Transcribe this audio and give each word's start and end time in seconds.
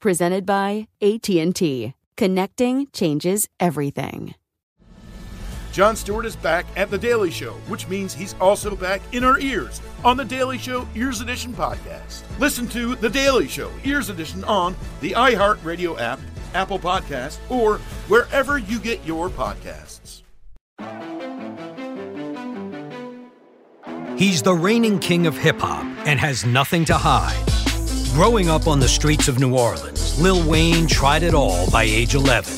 Presented 0.00 0.46
by 0.46 0.88
AT&T. 1.02 1.92
Connecting 2.16 2.86
changes 2.90 3.48
everything. 3.60 4.34
Jon 5.72 5.94
Stewart 5.94 6.24
is 6.24 6.36
back 6.36 6.64
at 6.74 6.90
The 6.90 6.96
Daily 6.96 7.30
Show, 7.30 7.52
which 7.68 7.86
means 7.86 8.14
he's 8.14 8.34
also 8.40 8.74
back 8.74 9.02
in 9.12 9.24
our 9.24 9.38
ears 9.38 9.82
on 10.02 10.16
The 10.16 10.24
Daily 10.24 10.56
Show 10.56 10.88
Ears 10.94 11.20
Edition 11.20 11.52
podcast. 11.52 12.22
Listen 12.38 12.66
to 12.68 12.96
The 12.96 13.10
Daily 13.10 13.46
Show 13.46 13.70
Ears 13.84 14.08
Edition 14.08 14.42
on 14.44 14.74
the 15.02 15.12
iHeartRadio 15.12 16.00
app, 16.00 16.18
Apple 16.54 16.78
Podcast, 16.78 17.38
or 17.50 17.76
wherever 18.08 18.56
you 18.56 18.78
get 18.78 19.04
your 19.04 19.28
podcasts. 19.28 20.22
He's 24.18 24.42
the 24.42 24.54
reigning 24.54 24.98
king 24.98 25.26
of 25.26 25.36
hip 25.36 25.60
hop 25.60 25.84
and 26.06 26.18
has 26.18 26.46
nothing 26.46 26.86
to 26.86 26.94
hide. 26.94 27.44
Growing 28.14 28.50
up 28.50 28.66
on 28.66 28.80
the 28.80 28.88
streets 28.88 29.28
of 29.28 29.38
New 29.38 29.56
Orleans, 29.56 30.20
Lil 30.20 30.46
Wayne 30.46 30.88
tried 30.88 31.22
it 31.22 31.32
all 31.32 31.70
by 31.70 31.84
age 31.84 32.16
11. 32.16 32.52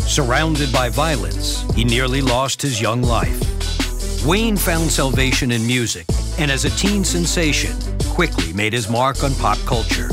Surrounded 0.00 0.72
by 0.72 0.88
violence, 0.88 1.64
he 1.74 1.84
nearly 1.84 2.20
lost 2.20 2.60
his 2.60 2.80
young 2.80 3.02
life. 3.02 4.26
Wayne 4.26 4.56
found 4.56 4.90
salvation 4.90 5.52
in 5.52 5.64
music, 5.64 6.06
and 6.38 6.50
as 6.50 6.64
a 6.64 6.70
teen 6.70 7.04
sensation, 7.04 7.72
quickly 8.08 8.52
made 8.52 8.72
his 8.72 8.90
mark 8.90 9.22
on 9.22 9.32
pop 9.36 9.58
culture. 9.58 10.08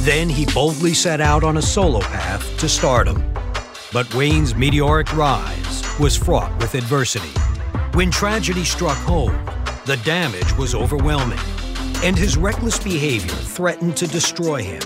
Then 0.00 0.28
he 0.28 0.44
boldly 0.46 0.92
set 0.92 1.20
out 1.20 1.44
on 1.44 1.58
a 1.58 1.62
solo 1.62 2.00
path 2.00 2.58
to 2.58 2.68
stardom. 2.68 3.32
But 3.92 4.12
Wayne's 4.12 4.56
meteoric 4.56 5.16
rise 5.16 5.84
was 6.00 6.16
fraught 6.16 6.54
with 6.58 6.74
adversity. 6.74 7.32
When 7.92 8.10
tragedy 8.10 8.64
struck 8.64 8.98
home, 8.98 9.38
the 9.86 10.00
damage 10.04 10.52
was 10.56 10.74
overwhelming 10.74 11.38
and 12.02 12.18
his 12.18 12.36
reckless 12.36 12.78
behavior 12.78 13.28
threatened 13.28 13.96
to 13.98 14.06
destroy 14.06 14.62
him. 14.62 14.80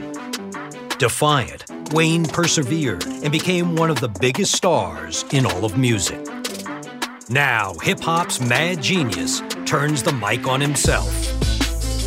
Defiant, 0.99 1.65
Wayne 1.93 2.25
persevered 2.25 3.05
and 3.07 3.31
became 3.31 3.77
one 3.77 3.91
of 3.91 4.01
the 4.01 4.09
biggest 4.09 4.53
stars 4.53 5.25
in 5.33 5.47
all 5.47 5.65
of 5.65 5.79
music. 5.79 6.21
Now, 7.29 7.75
hip 7.75 8.01
hop's 8.01 8.41
mad 8.41 8.83
genius 8.83 9.43
turns 9.65 10.03
the 10.03 10.13
mic 10.13 10.47
on 10.47 10.61
himself. 10.61 11.11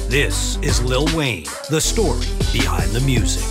This 0.10 0.58
is 0.58 0.82
Lil 0.84 1.08
Wayne, 1.16 1.48
the 1.70 1.82
story 1.82 2.28
behind 2.52 2.92
the 2.92 3.02
music. 3.02 3.44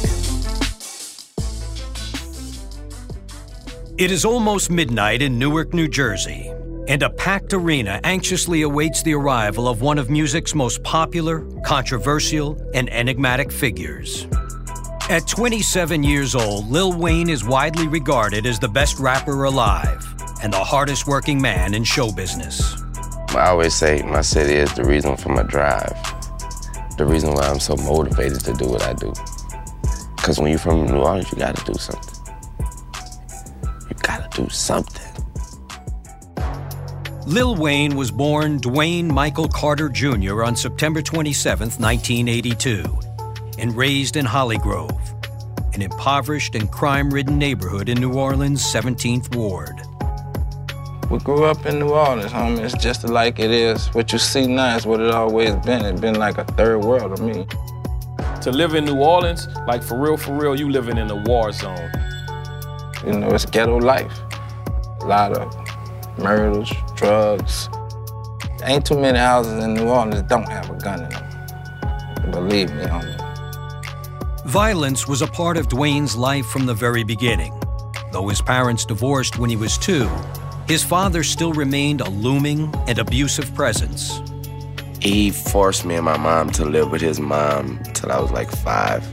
It 3.99 4.11
is 4.11 4.27
almost 4.27 4.71
midnight 4.71 5.23
in 5.23 5.39
Newark, 5.39 5.73
New 5.73 5.89
Jersey, 5.89 6.53
and 6.89 7.03
a 7.03 7.11
packed 7.11 7.53
arena 7.53 8.01
anxiously 8.05 8.63
awaits 8.63 9.03
the 9.03 9.15
arrival 9.15 9.69
of 9.69 9.83
one 9.83 9.99
of 9.99 10.11
music's 10.11 10.55
most 10.55 10.83
popular, 10.83 11.41
controversial, 11.65 12.61
and 12.75 12.89
enigmatic 12.93 13.51
figures. 13.51 14.27
At 15.09 15.27
27 15.29 16.03
years 16.03 16.35
old, 16.35 16.69
Lil 16.69 16.99
Wayne 16.99 17.29
is 17.29 17.45
widely 17.45 17.87
regarded 17.87 18.47
as 18.47 18.59
the 18.59 18.69
best 18.69 18.99
rapper 18.99 19.45
alive 19.45 20.05
and 20.43 20.53
the 20.53 20.63
hardest 20.63 21.07
working 21.07 21.41
man 21.41 21.75
in 21.75 21.85
show 21.85 22.11
business. 22.13 22.83
I 23.31 23.49
always 23.49 23.75
say 23.75 24.03
my 24.03 24.23
city 24.23 24.55
is 24.55 24.73
the 24.75 24.85
reason 24.85 25.17
for 25.17 25.29
my 25.29 25.43
drive, 25.43 25.95
the 26.97 27.05
reason 27.05 27.35
why 27.35 27.43
I'm 27.43 27.61
so 27.61 27.77
motivated 27.77 28.41
to 28.41 28.53
do 28.55 28.69
what 28.69 28.83
I 28.83 28.95
do. 28.95 29.13
Because 30.17 30.39
when 30.39 30.51
you're 30.51 30.59
from 30.59 30.87
New 30.87 30.99
Orleans, 30.99 31.31
you 31.31 31.39
gotta 31.39 31.65
do 31.65 31.79
something. 31.79 32.35
You 33.89 33.97
gotta 34.03 34.29
do 34.43 34.49
something. 34.49 35.26
Lil 37.27 37.57
Wayne 37.57 37.97
was 37.97 38.13
born 38.13 38.61
Dwayne 38.61 39.11
Michael 39.11 39.49
Carter 39.49 39.89
Jr. 39.89 40.45
on 40.45 40.55
September 40.55 41.03
27, 41.03 41.71
1982, 41.71 42.85
and 43.59 43.77
raised 43.77 44.17
in 44.17 44.25
Hollygrove, 44.25 44.97
an 45.75 45.83
impoverished 45.83 46.55
and 46.55 46.71
crime 46.71 47.13
ridden 47.13 47.37
neighborhood 47.37 47.89
in 47.89 47.99
New 47.99 48.13
Orleans' 48.13 48.63
17th 48.63 49.35
Ward. 49.35 49.83
We 51.11 51.19
grew 51.19 51.43
up 51.47 51.67
in 51.67 51.81
New 51.81 51.89
Orleans, 51.89 52.31
homie. 52.31 52.61
It's 52.61 52.81
just 52.81 53.03
like 53.09 53.41
it 53.41 53.51
is. 53.51 53.89
What 53.89 54.13
you 54.13 54.21
see 54.21 54.47
now 54.47 54.77
is 54.77 54.87
what 54.87 55.01
it 55.01 55.11
always 55.11 55.57
been. 55.57 55.85
It's 55.85 56.01
been 56.01 56.15
like 56.15 56.39
a 56.39 56.45
third 56.45 56.85
world 56.85 57.17
to 57.17 57.23
me. 57.25 57.45
To 58.43 58.53
live 58.53 58.75
in 58.75 58.85
New 58.85 59.01
Orleans, 59.01 59.49
like 59.67 59.83
for 59.83 59.99
real, 59.99 60.17
for 60.17 60.33
real, 60.33 60.55
you 60.55 60.71
living 60.71 60.97
in 60.97 61.11
a 61.11 61.17
war 61.17 61.51
zone. 61.51 61.91
You 63.05 63.19
know, 63.19 63.31
it's 63.31 63.47
ghetto 63.47 63.79
life. 63.79 64.17
A 65.01 65.07
lot 65.07 65.33
of 65.33 65.66
murders, 66.19 66.73
drugs. 66.95 67.69
Ain't 68.63 68.87
too 68.87 68.99
many 68.99 69.19
houses 69.19 69.63
in 69.63 69.75
New 69.75 69.89
Orleans 69.89 70.17
that 70.17 70.29
don't 70.29 70.49
have 70.49 70.71
a 70.71 70.75
gun 70.75 71.05
in 71.05 71.11
them. 71.11 72.31
Believe 72.31 72.73
me, 72.75 72.85
homie. 72.85 73.17
Violence 74.47 75.07
was 75.07 75.23
a 75.23 75.27
part 75.27 75.57
of 75.57 75.69
Dwayne's 75.69 76.17
life 76.17 76.47
from 76.47 76.67
the 76.67 76.75
very 76.75 77.05
beginning. 77.05 77.53
Though 78.13 78.29
his 78.29 78.41
parents 78.41 78.85
divorced 78.85 79.39
when 79.39 79.51
he 79.51 79.57
was 79.57 79.77
two, 79.77 80.09
his 80.67 80.83
father 80.83 81.23
still 81.23 81.53
remained 81.53 82.01
a 82.01 82.11
looming 82.11 82.75
and 82.89 82.99
abusive 82.99 83.55
presence. 83.55 84.21
He 85.01 85.31
forced 85.31 85.85
me 85.85 85.97
and 85.97 86.05
my 86.05 86.17
mom 86.17 86.51
to 86.53 86.65
live 86.65 86.91
with 86.91 87.03
his 87.03 87.21
mom 87.21 87.81
till 87.95 88.11
I 88.11 88.19
was 88.19 88.33
like 88.33 88.51
five. 88.51 89.05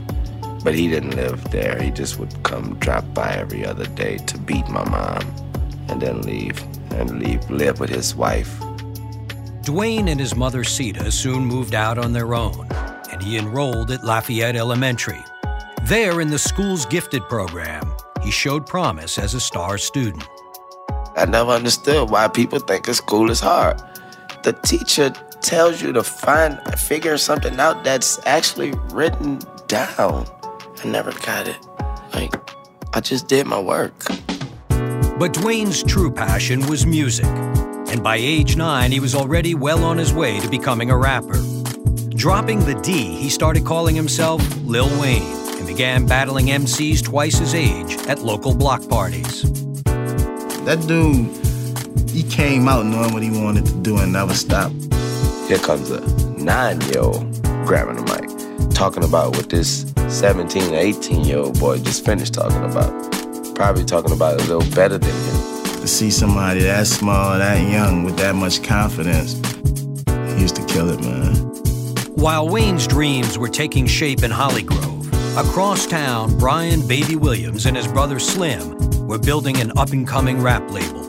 But 0.64 0.74
he 0.74 0.88
didn't 0.88 1.14
live 1.14 1.50
there. 1.50 1.80
He 1.80 1.90
just 1.90 2.18
would 2.18 2.42
come 2.42 2.74
drop 2.76 3.04
by 3.12 3.34
every 3.34 3.66
other 3.66 3.86
day 3.86 4.16
to 4.16 4.38
beat 4.38 4.66
my 4.68 4.88
mom 4.88 5.22
and 5.88 6.00
then 6.00 6.22
leave 6.22 6.64
and 6.94 7.20
leave 7.20 7.48
live 7.50 7.80
with 7.80 7.90
his 7.90 8.14
wife. 8.14 8.58
Dwayne 9.62 10.10
and 10.10 10.20
his 10.20 10.34
mother 10.36 10.62
Sita 10.64 11.10
soon 11.10 11.44
moved 11.44 11.74
out 11.74 11.98
on 11.98 12.12
their 12.12 12.34
own, 12.34 12.66
and 13.10 13.22
he 13.22 13.38
enrolled 13.38 13.90
at 13.90 14.04
Lafayette 14.04 14.56
Elementary. 14.56 15.22
There, 15.84 16.20
in 16.20 16.28
the 16.28 16.38
school's 16.38 16.86
gifted 16.86 17.22
program, 17.28 17.92
he 18.22 18.30
showed 18.30 18.66
promise 18.66 19.18
as 19.18 19.34
a 19.34 19.40
star 19.40 19.78
student. 19.78 20.26
I 21.16 21.26
never 21.26 21.52
understood 21.52 22.10
why 22.10 22.28
people 22.28 22.58
think 22.58 22.88
a 22.88 22.94
school 22.94 23.30
is 23.30 23.40
hard. 23.40 23.80
The 24.42 24.52
teacher 24.52 25.10
tells 25.40 25.80
you 25.80 25.92
to 25.92 26.02
find 26.02 26.58
figure 26.78 27.16
something 27.18 27.58
out 27.60 27.84
that's 27.84 28.18
actually 28.26 28.72
written 28.92 29.40
down. 29.66 30.26
I 30.82 30.86
never 30.86 31.12
got 31.12 31.48
it. 31.48 31.56
Like 32.14 32.34
I 32.94 33.00
just 33.00 33.28
did 33.28 33.46
my 33.46 33.60
work. 33.60 33.94
But 35.16 35.32
Dwayne's 35.32 35.84
true 35.84 36.10
passion 36.10 36.66
was 36.66 36.84
music, 36.84 37.24
and 37.24 38.02
by 38.02 38.16
age 38.16 38.56
nine, 38.56 38.90
he 38.90 38.98
was 38.98 39.14
already 39.14 39.54
well 39.54 39.84
on 39.84 39.96
his 39.96 40.12
way 40.12 40.40
to 40.40 40.48
becoming 40.48 40.90
a 40.90 40.96
rapper. 40.96 41.40
Dropping 42.16 42.58
the 42.64 42.74
D, 42.82 43.14
he 43.14 43.30
started 43.30 43.64
calling 43.64 43.94
himself 43.94 44.42
Lil 44.64 44.88
Wayne 45.00 45.22
and 45.56 45.68
began 45.68 46.04
battling 46.04 46.46
MCs 46.46 47.04
twice 47.04 47.38
his 47.38 47.54
age 47.54 47.96
at 48.08 48.22
local 48.22 48.56
block 48.56 48.88
parties. 48.88 49.42
That 50.64 50.84
dude, 50.88 51.30
he 52.10 52.24
came 52.24 52.66
out 52.66 52.84
knowing 52.84 53.12
what 53.12 53.22
he 53.22 53.30
wanted 53.30 53.66
to 53.66 53.74
do 53.82 53.98
and 53.98 54.12
never 54.12 54.34
stopped. 54.34 54.74
Here 55.46 55.58
comes 55.58 55.90
a 55.90 56.00
nine 56.42 56.80
year 56.80 57.02
old 57.02 57.40
grabbing 57.66 58.04
the 58.04 58.68
mic, 58.68 58.74
talking 58.74 59.04
about 59.04 59.36
what 59.36 59.48
this 59.48 59.86
17 60.08 60.74
or 60.74 60.76
18 60.76 61.24
year 61.24 61.38
old 61.38 61.60
boy 61.60 61.78
just 61.78 62.04
finished 62.04 62.34
talking 62.34 62.64
about. 62.64 63.03
Probably 63.54 63.84
talking 63.84 64.12
about 64.12 64.34
a 64.34 64.44
little 64.44 64.68
better 64.74 64.98
than 64.98 65.10
him. 65.10 65.80
To 65.80 65.86
see 65.86 66.10
somebody 66.10 66.62
that 66.62 66.86
small, 66.88 67.38
that 67.38 67.70
young, 67.70 68.02
with 68.02 68.16
that 68.16 68.34
much 68.34 68.62
confidence, 68.64 69.34
he 70.34 70.40
used 70.40 70.56
to 70.56 70.64
kill 70.66 70.90
it, 70.90 71.00
man. 71.00 71.36
While 72.16 72.48
Wayne's 72.48 72.86
dreams 72.86 73.38
were 73.38 73.48
taking 73.48 73.86
shape 73.86 74.24
in 74.24 74.32
Hollygrove, 74.32 75.06
across 75.36 75.86
town, 75.86 76.36
Bryan 76.38 76.86
Baby 76.88 77.14
Williams 77.14 77.66
and 77.66 77.76
his 77.76 77.86
brother 77.86 78.18
Slim 78.18 79.06
were 79.06 79.18
building 79.18 79.60
an 79.60 79.76
up 79.78 79.90
and 79.90 80.06
coming 80.08 80.40
rap 80.42 80.68
label. 80.70 81.04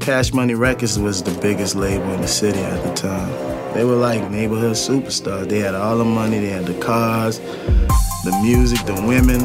Cash 0.00 0.34
Money 0.34 0.54
Records 0.54 0.98
was 0.98 1.22
the 1.22 1.38
biggest 1.40 1.74
label 1.74 2.12
in 2.12 2.20
the 2.20 2.28
city 2.28 2.58
at 2.58 2.82
the 2.84 2.92
time. 2.94 3.74
They 3.74 3.84
were 3.84 3.96
like 3.96 4.30
neighborhood 4.30 4.72
superstars. 4.72 5.48
They 5.48 5.60
had 5.60 5.74
all 5.74 5.96
the 5.96 6.04
money, 6.04 6.40
they 6.40 6.50
had 6.50 6.66
the 6.66 6.78
cars, 6.80 7.38
the 7.38 8.38
music, 8.42 8.84
the 8.86 8.94
women. 8.94 9.40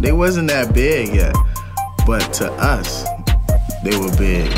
They 0.00 0.12
wasn't 0.12 0.48
that 0.48 0.74
big 0.74 1.14
yet, 1.14 1.34
but 2.06 2.32
to 2.34 2.50
us, 2.52 3.04
they 3.84 3.96
were 3.96 4.14
big. 4.16 4.50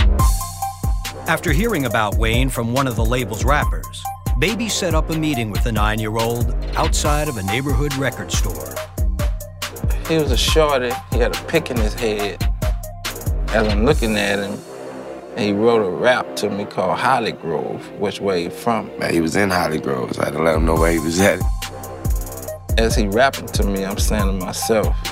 After 1.29 1.53
hearing 1.53 1.85
about 1.85 2.17
Wayne 2.17 2.49
from 2.49 2.73
one 2.73 2.87
of 2.87 2.97
the 2.97 3.05
label's 3.05 3.44
rappers, 3.44 4.03
Baby 4.39 4.69
set 4.69 4.94
up 4.94 5.11
a 5.11 5.17
meeting 5.17 5.50
with 5.50 5.62
the 5.62 5.71
nine 5.71 6.00
year 6.00 6.17
old 6.17 6.53
outside 6.75 7.29
of 7.29 7.37
a 7.37 7.43
neighborhood 7.43 7.94
record 7.94 8.33
store. 8.33 8.75
He 10.09 10.17
was 10.17 10.33
a 10.33 10.37
shorty. 10.37 10.91
He 11.12 11.19
had 11.19 11.37
a 11.37 11.44
pick 11.44 11.71
in 11.71 11.77
his 11.77 11.94
head. 11.94 12.43
As 13.50 13.69
I'm 13.69 13.85
looking 13.85 14.17
at 14.17 14.39
him, 14.39 14.59
he 15.37 15.53
wrote 15.53 15.87
a 15.87 15.91
rap 15.91 16.35
to 16.37 16.50
me 16.50 16.65
called 16.65 16.99
Hollygrove, 16.99 17.99
which 17.99 18.21
way 18.21 18.44
he 18.44 18.49
from. 18.49 18.91
Man, 18.99 19.12
he 19.12 19.21
was 19.21 19.37
in 19.37 19.50
Hollygrove, 19.50 20.15
so 20.15 20.23
I 20.23 20.25
had 20.25 20.35
to 20.35 20.43
let 20.43 20.56
him 20.56 20.65
know 20.65 20.75
where 20.75 20.91
he 20.91 20.99
was 20.99 21.21
at. 21.21 21.41
As 22.79 22.97
he 22.97 23.06
rapping 23.06 23.47
to 23.47 23.65
me, 23.65 23.85
I'm 23.85 23.99
saying 23.99 24.27
to 24.27 24.44
myself, 24.44 25.12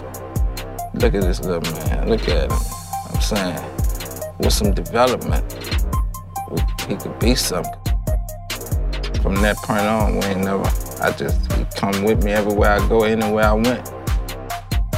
look 1.01 1.15
at 1.15 1.23
this 1.23 1.41
little 1.41 1.73
man, 1.73 2.09
look 2.11 2.29
at 2.29 2.51
him. 2.51 2.59
I'm 3.09 3.21
saying, 3.23 4.37
with 4.39 4.53
some 4.53 4.75
development, 4.75 5.51
he 6.87 6.95
could 6.97 7.19
be 7.19 7.35
something. 7.35 7.73
From 9.23 9.37
that 9.37 9.57
point 9.65 9.81
on, 9.81 10.17
we 10.17 10.25
ain't 10.27 10.41
never, 10.41 10.65
I 11.03 11.13
just, 11.13 11.53
he 11.53 11.65
come 11.75 12.05
with 12.05 12.23
me 12.23 12.33
everywhere 12.33 12.73
I 12.73 12.89
go, 12.89 13.05
anywhere 13.05 13.45
I 13.45 13.53
went. 13.55 13.91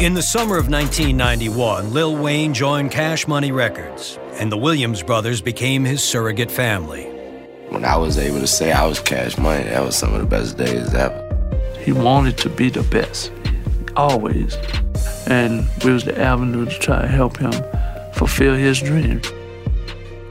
In 0.00 0.14
the 0.14 0.22
summer 0.22 0.56
of 0.56 0.68
1991, 0.68 1.92
Lil 1.92 2.16
Wayne 2.16 2.52
joined 2.52 2.90
Cash 2.90 3.28
Money 3.28 3.52
Records, 3.52 4.18
and 4.34 4.50
the 4.50 4.56
Williams 4.56 5.02
brothers 5.04 5.40
became 5.40 5.84
his 5.84 6.02
surrogate 6.02 6.50
family. 6.50 7.04
When 7.68 7.84
I 7.84 7.96
was 7.96 8.18
able 8.18 8.40
to 8.40 8.48
say 8.48 8.72
I 8.72 8.86
was 8.86 8.98
Cash 8.98 9.38
Money, 9.38 9.64
that 9.64 9.82
was 9.82 9.96
some 9.96 10.12
of 10.14 10.20
the 10.20 10.26
best 10.26 10.58
days 10.58 10.92
ever. 10.94 11.28
He 11.78 11.92
wanted 11.92 12.38
to 12.38 12.48
be 12.48 12.70
the 12.70 12.82
best, 12.82 13.30
always. 13.94 14.56
And 15.26 15.68
we 15.84 15.92
was 15.92 16.04
the 16.04 16.18
avenue 16.18 16.66
to 16.66 16.78
try 16.78 17.02
to 17.02 17.08
help 17.08 17.36
him 17.36 17.52
fulfill 18.14 18.54
his 18.54 18.80
dream. 18.80 19.20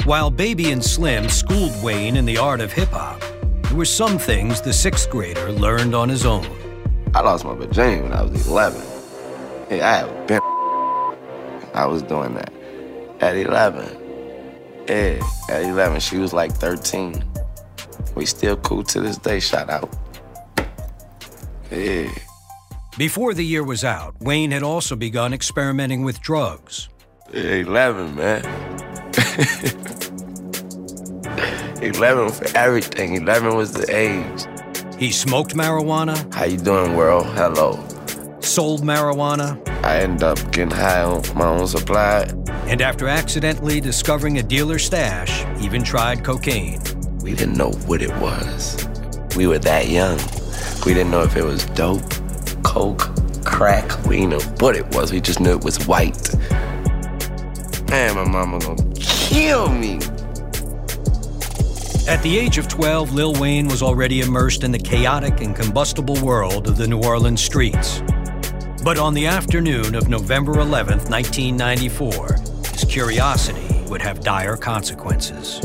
While 0.06 0.32
Baby 0.32 0.72
and 0.72 0.84
Slim 0.84 1.30
schooled 1.30 1.84
Wayne 1.84 2.16
in 2.16 2.26
the 2.26 2.38
art 2.38 2.60
of 2.60 2.72
hip 2.72 2.90
hop, 2.90 3.22
there 3.64 3.78
were 3.78 3.86
some 3.86 4.18
things 4.18 4.62
the 4.62 4.74
sixth 4.74 5.10
grader 5.10 5.52
learned 5.52 5.94
on 5.94 6.10
his 6.10 6.26
own. 6.26 6.46
I 7.14 7.22
lost 7.22 7.46
my 7.46 7.54
virginity 7.54 8.02
when 8.02 8.14
I 8.14 8.24
was 8.24 8.48
11. 8.48 8.82
Hey, 9.70 9.82
I 9.82 9.98
have 9.98 10.28
been. 10.28 10.42
I 11.74 11.86
was 11.86 12.02
doing 12.02 12.34
that 12.36 12.52
at 13.22 13.36
11. 13.36 13.98
Yeah, 14.88 15.22
at 15.50 15.64
11, 15.64 16.00
she 16.00 16.18
was 16.18 16.34
like 16.34 16.52
13. 16.54 17.24
We 18.16 18.26
still 18.26 18.58
cool 18.58 18.84
to 18.86 19.00
this 19.00 19.18
day. 19.18 19.40
Shout 19.40 19.70
out. 19.70 19.90
Yeah. 21.72 22.12
Before 23.02 23.34
the 23.34 23.44
year 23.44 23.64
was 23.64 23.84
out, 23.84 24.14
Wayne 24.20 24.52
had 24.52 24.62
also 24.62 24.96
begun 24.96 25.34
experimenting 25.34 26.04
with 26.04 26.22
drugs. 26.22 26.88
Yeah, 27.34 27.66
11, 27.66 28.14
man. 28.14 28.44
11 31.82 32.30
for 32.30 32.56
everything. 32.56 33.16
11 33.16 33.56
was 33.56 33.74
the 33.74 33.88
age. 33.90 34.46
He 35.00 35.12
smoked 35.12 35.56
marijuana. 35.56 36.32
How 36.32 36.46
you 36.46 36.58
doing, 36.58 36.96
world? 36.96 37.26
Hello. 37.26 37.84
Sold 38.40 38.84
marijuana. 38.84 39.58
I 39.84 40.02
ended 40.02 40.22
up 40.22 40.38
getting 40.52 40.70
high 40.70 41.02
on 41.02 41.24
my 41.36 41.48
own 41.48 41.66
supply. 41.66 42.32
And 42.68 42.84
after 42.84 43.08
accidentally 43.08 43.82
discovering 43.82 44.38
a 44.38 44.44
dealer's 44.44 44.86
stash, 44.86 45.44
even 45.60 45.82
tried 45.82 46.24
cocaine. 46.24 46.80
We 47.24 47.34
didn't 47.34 47.58
know 47.58 47.72
what 47.88 48.04
it 48.04 48.16
was. 48.18 48.88
We 49.36 49.48
were 49.48 49.58
that 49.58 49.88
young. 49.88 50.20
We 50.86 50.94
didn't 50.94 51.10
know 51.10 51.24
if 51.24 51.36
it 51.36 51.44
was 51.44 51.66
dope, 51.66 52.14
coke, 52.64 53.10
crack. 53.46 54.06
We 54.06 54.18
didn't 54.18 54.30
know 54.32 54.40
what 54.60 54.76
it 54.76 54.86
was. 54.96 55.12
We 55.12 55.22
just 55.22 55.40
knew 55.40 55.52
it 55.52 55.64
was 55.64 55.86
white. 55.88 56.34
Man, 57.90 58.16
my 58.16 58.28
mama 58.28 58.60
gonna 58.60 58.94
kill 58.96 59.70
me. 59.70 60.00
At 62.08 62.22
the 62.24 62.38
age 62.38 62.58
of 62.58 62.68
12, 62.68 63.14
Lil 63.14 63.34
Wayne 63.40 63.68
was 63.68 63.82
already 63.82 64.22
immersed 64.22 64.64
in 64.64 64.72
the 64.72 64.80
chaotic 64.80 65.40
and 65.42 65.56
combustible 65.56 66.20
world 66.22 66.68
of 66.68 66.78
the 66.78 66.88
New 66.88 67.02
Orleans 67.02 67.42
streets. 67.42 68.02
But 68.84 68.98
on 68.98 69.14
the 69.14 69.28
afternoon 69.28 69.94
of 69.94 70.10
November 70.10 70.56
11th, 70.56 71.10
1994, 71.10 72.34
his 72.72 72.86
curiosity 72.86 73.84
would 73.90 74.02
have 74.02 74.22
dire 74.22 74.58
consequences. 74.58 75.62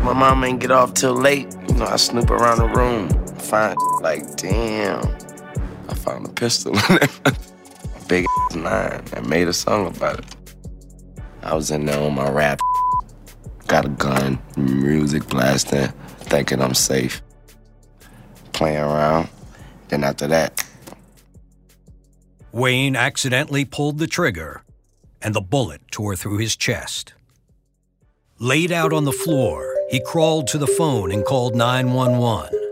My 0.00 0.12
mom 0.12 0.44
ain't 0.44 0.60
get 0.60 0.70
off 0.70 0.92
till 0.94 1.14
late. 1.14 1.48
You 1.68 1.74
know, 1.76 1.86
I 1.86 1.96
snoop 1.96 2.30
around 2.30 2.58
the 2.58 2.68
room, 2.68 3.08
find 3.36 3.76
like, 4.02 4.36
damn, 4.36 5.00
found 6.00 6.26
a 6.26 6.30
pistol 6.30 6.72
in 6.72 6.98
a 7.24 7.32
big 8.08 8.26
nine. 8.54 9.02
I 9.14 9.20
made 9.20 9.48
a 9.48 9.52
song 9.52 9.86
about 9.86 10.20
it. 10.20 10.24
I 11.42 11.54
was 11.54 11.70
in 11.70 11.86
there 11.86 12.00
on 12.00 12.14
my 12.14 12.30
rap. 12.30 12.60
Got 13.66 13.86
a 13.86 13.90
gun, 13.90 14.38
music 14.56 15.26
blasting, 15.28 15.88
thinking 16.18 16.60
I'm 16.60 16.74
safe. 16.74 17.22
Playing 18.52 18.82
around. 18.82 19.28
Then 19.88 20.04
after 20.04 20.26
that, 20.26 20.64
Wayne 22.52 22.96
accidentally 22.96 23.64
pulled 23.64 23.98
the 23.98 24.08
trigger, 24.08 24.62
and 25.22 25.34
the 25.34 25.40
bullet 25.40 25.82
tore 25.90 26.16
through 26.16 26.38
his 26.38 26.56
chest. 26.56 27.14
Laid 28.38 28.72
out 28.72 28.92
on 28.92 29.04
the 29.04 29.12
floor, 29.12 29.76
he 29.90 30.00
crawled 30.00 30.48
to 30.48 30.58
the 30.58 30.66
phone 30.66 31.12
and 31.12 31.24
called 31.24 31.54
911. 31.54 32.69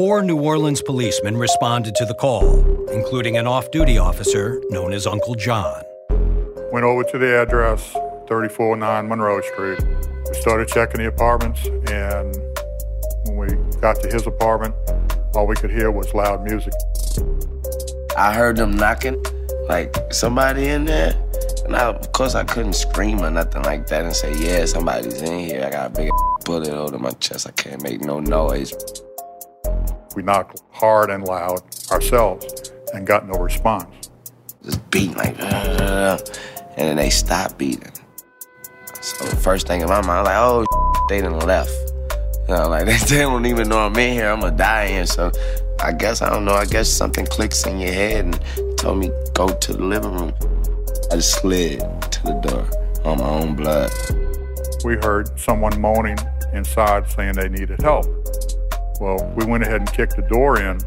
Four 0.00 0.22
New 0.22 0.40
Orleans 0.40 0.80
policemen 0.80 1.36
responded 1.36 1.94
to 1.96 2.06
the 2.06 2.14
call, 2.14 2.88
including 2.88 3.36
an 3.36 3.46
off 3.46 3.70
duty 3.70 3.98
officer 3.98 4.58
known 4.70 4.94
as 4.94 5.06
Uncle 5.06 5.34
John. 5.34 5.82
Went 6.72 6.86
over 6.86 7.04
to 7.04 7.18
the 7.18 7.42
address, 7.42 7.92
349 8.26 9.06
Monroe 9.06 9.42
Street. 9.42 9.78
We 10.26 10.40
started 10.40 10.68
checking 10.68 11.02
the 11.02 11.08
apartments, 11.08 11.66
and 11.90 12.34
when 13.36 13.48
we 13.48 13.80
got 13.82 14.00
to 14.00 14.08
his 14.08 14.26
apartment, 14.26 14.74
all 15.34 15.46
we 15.46 15.54
could 15.54 15.70
hear 15.70 15.90
was 15.90 16.14
loud 16.14 16.44
music. 16.44 16.72
I 18.16 18.32
heard 18.32 18.56
them 18.56 18.70
knocking, 18.78 19.22
like 19.68 19.94
somebody 20.14 20.68
in 20.68 20.86
there. 20.86 21.14
And 21.66 21.76
I, 21.76 21.88
of 21.90 22.10
course, 22.12 22.34
I 22.34 22.44
couldn't 22.44 22.72
scream 22.72 23.20
or 23.20 23.30
nothing 23.30 23.64
like 23.64 23.88
that 23.88 24.06
and 24.06 24.16
say, 24.16 24.32
yeah, 24.38 24.64
somebody's 24.64 25.20
in 25.20 25.40
here. 25.40 25.62
I 25.62 25.68
got 25.68 25.88
a 25.88 25.90
big 25.90 26.10
bullet 26.46 26.70
over 26.70 26.98
my 26.98 27.10
chest. 27.10 27.46
I 27.46 27.50
can't 27.50 27.82
make 27.82 28.00
no 28.00 28.18
noise. 28.18 28.72
We 30.16 30.22
knocked 30.22 30.62
hard 30.72 31.10
and 31.10 31.24
loud 31.24 31.60
ourselves 31.90 32.72
and 32.92 33.06
got 33.06 33.28
no 33.28 33.38
response. 33.38 34.10
Just 34.64 34.90
beating 34.90 35.14
like, 35.14 35.36
uh, 35.38 36.18
and 36.76 36.88
then 36.88 36.96
they 36.96 37.10
stopped 37.10 37.58
beating. 37.58 37.92
So 39.00 39.24
the 39.26 39.36
first 39.36 39.66
thing 39.66 39.80
in 39.80 39.88
my 39.88 40.02
mind, 40.02 40.28
I 40.28 40.50
was 40.50 40.66
like, 40.66 40.68
oh, 40.70 41.06
they 41.08 41.20
done 41.20 41.38
left. 41.40 41.70
You 42.48 42.56
know, 42.56 42.68
like 42.68 42.86
they 43.08 43.18
don't 43.18 43.46
even 43.46 43.68
know 43.68 43.78
I'm 43.78 43.96
in 43.96 44.14
here. 44.14 44.30
I'm 44.30 44.40
gonna 44.40 44.56
die 44.56 44.84
in. 44.84 45.06
So 45.06 45.30
I 45.80 45.92
guess 45.92 46.20
I 46.20 46.28
don't 46.28 46.44
know. 46.44 46.54
I 46.54 46.66
guess 46.66 46.88
something 46.88 47.26
clicks 47.26 47.66
in 47.66 47.78
your 47.78 47.92
head 47.92 48.24
and 48.24 48.78
told 48.78 48.98
me 48.98 49.10
go 49.34 49.48
to 49.48 49.72
the 49.72 49.82
living 49.82 50.12
room. 50.12 50.34
I 51.10 51.16
just 51.16 51.40
slid 51.40 51.80
to 51.80 52.22
the 52.24 52.40
door 52.42 52.68
on 53.04 53.18
my 53.18 53.24
own 53.24 53.56
blood. 53.56 53.90
We 54.84 54.96
heard 54.96 55.38
someone 55.38 55.80
moaning 55.80 56.18
inside 56.52 57.08
saying 57.10 57.34
they 57.34 57.48
needed 57.48 57.80
help. 57.80 58.06
Well, 59.00 59.32
we 59.34 59.46
went 59.46 59.64
ahead 59.64 59.80
and 59.80 59.90
kicked 59.90 60.16
the 60.16 60.22
door 60.22 60.60
in, 60.60 60.78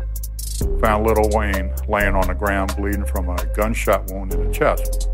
found 0.79 1.08
little 1.08 1.27
Wayne 1.32 1.74
laying 1.89 2.13
on 2.13 2.27
the 2.27 2.36
ground 2.36 2.75
bleeding 2.77 3.05
from 3.05 3.27
a 3.27 3.43
gunshot 3.55 4.12
wound 4.12 4.32
in 4.36 4.48
the 4.48 4.53
chest. 4.53 5.10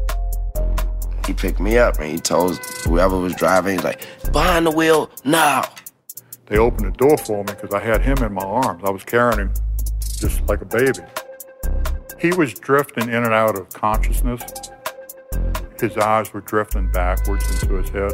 He 1.25 1.32
picked 1.32 1.62
me 1.62 1.77
up 1.77 1.98
and 2.00 2.12
he 2.12 2.18
told 2.18 2.58
whoever 2.84 3.18
was 3.18 3.34
driving, 3.36 3.75
he's 3.75 3.86
like, 3.86 4.06
behind 4.34 4.65
the 4.65 4.72
wheel, 4.72 5.10
now. 5.24 5.63
They 6.48 6.58
opened 6.58 6.88
the 6.94 6.98
door 6.98 7.18
for 7.18 7.38
me 7.46 7.53
because 7.53 7.74
I 7.74 7.79
had 7.79 8.01
him 8.01 8.18
in 8.18 8.34
my 8.34 8.44
arms. 8.44 8.84
I 8.84 8.89
was 8.89 9.06
carrying 9.06 9.39
him 9.39 9.53
just 10.01 10.46
like 10.50 10.62
a 10.62 10.65
baby. 10.65 11.00
He 12.20 12.34
was 12.34 12.53
drifting 12.53 13.08
in 13.08 13.24
and 13.24 13.34
out 13.34 13.58
of 13.58 13.70
consciousness. 13.70 14.44
His 15.79 15.96
eyes 15.96 16.34
were 16.34 16.41
drifting 16.41 16.91
backwards 16.91 17.50
into 17.50 17.75
his 17.75 17.89
head. 17.91 18.12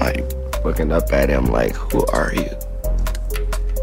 Like 0.00 0.64
looking 0.64 0.90
up 0.92 1.12
at 1.12 1.28
him, 1.28 1.44
like, 1.46 1.74
who 1.74 2.06
are 2.06 2.32
you? 2.34 2.48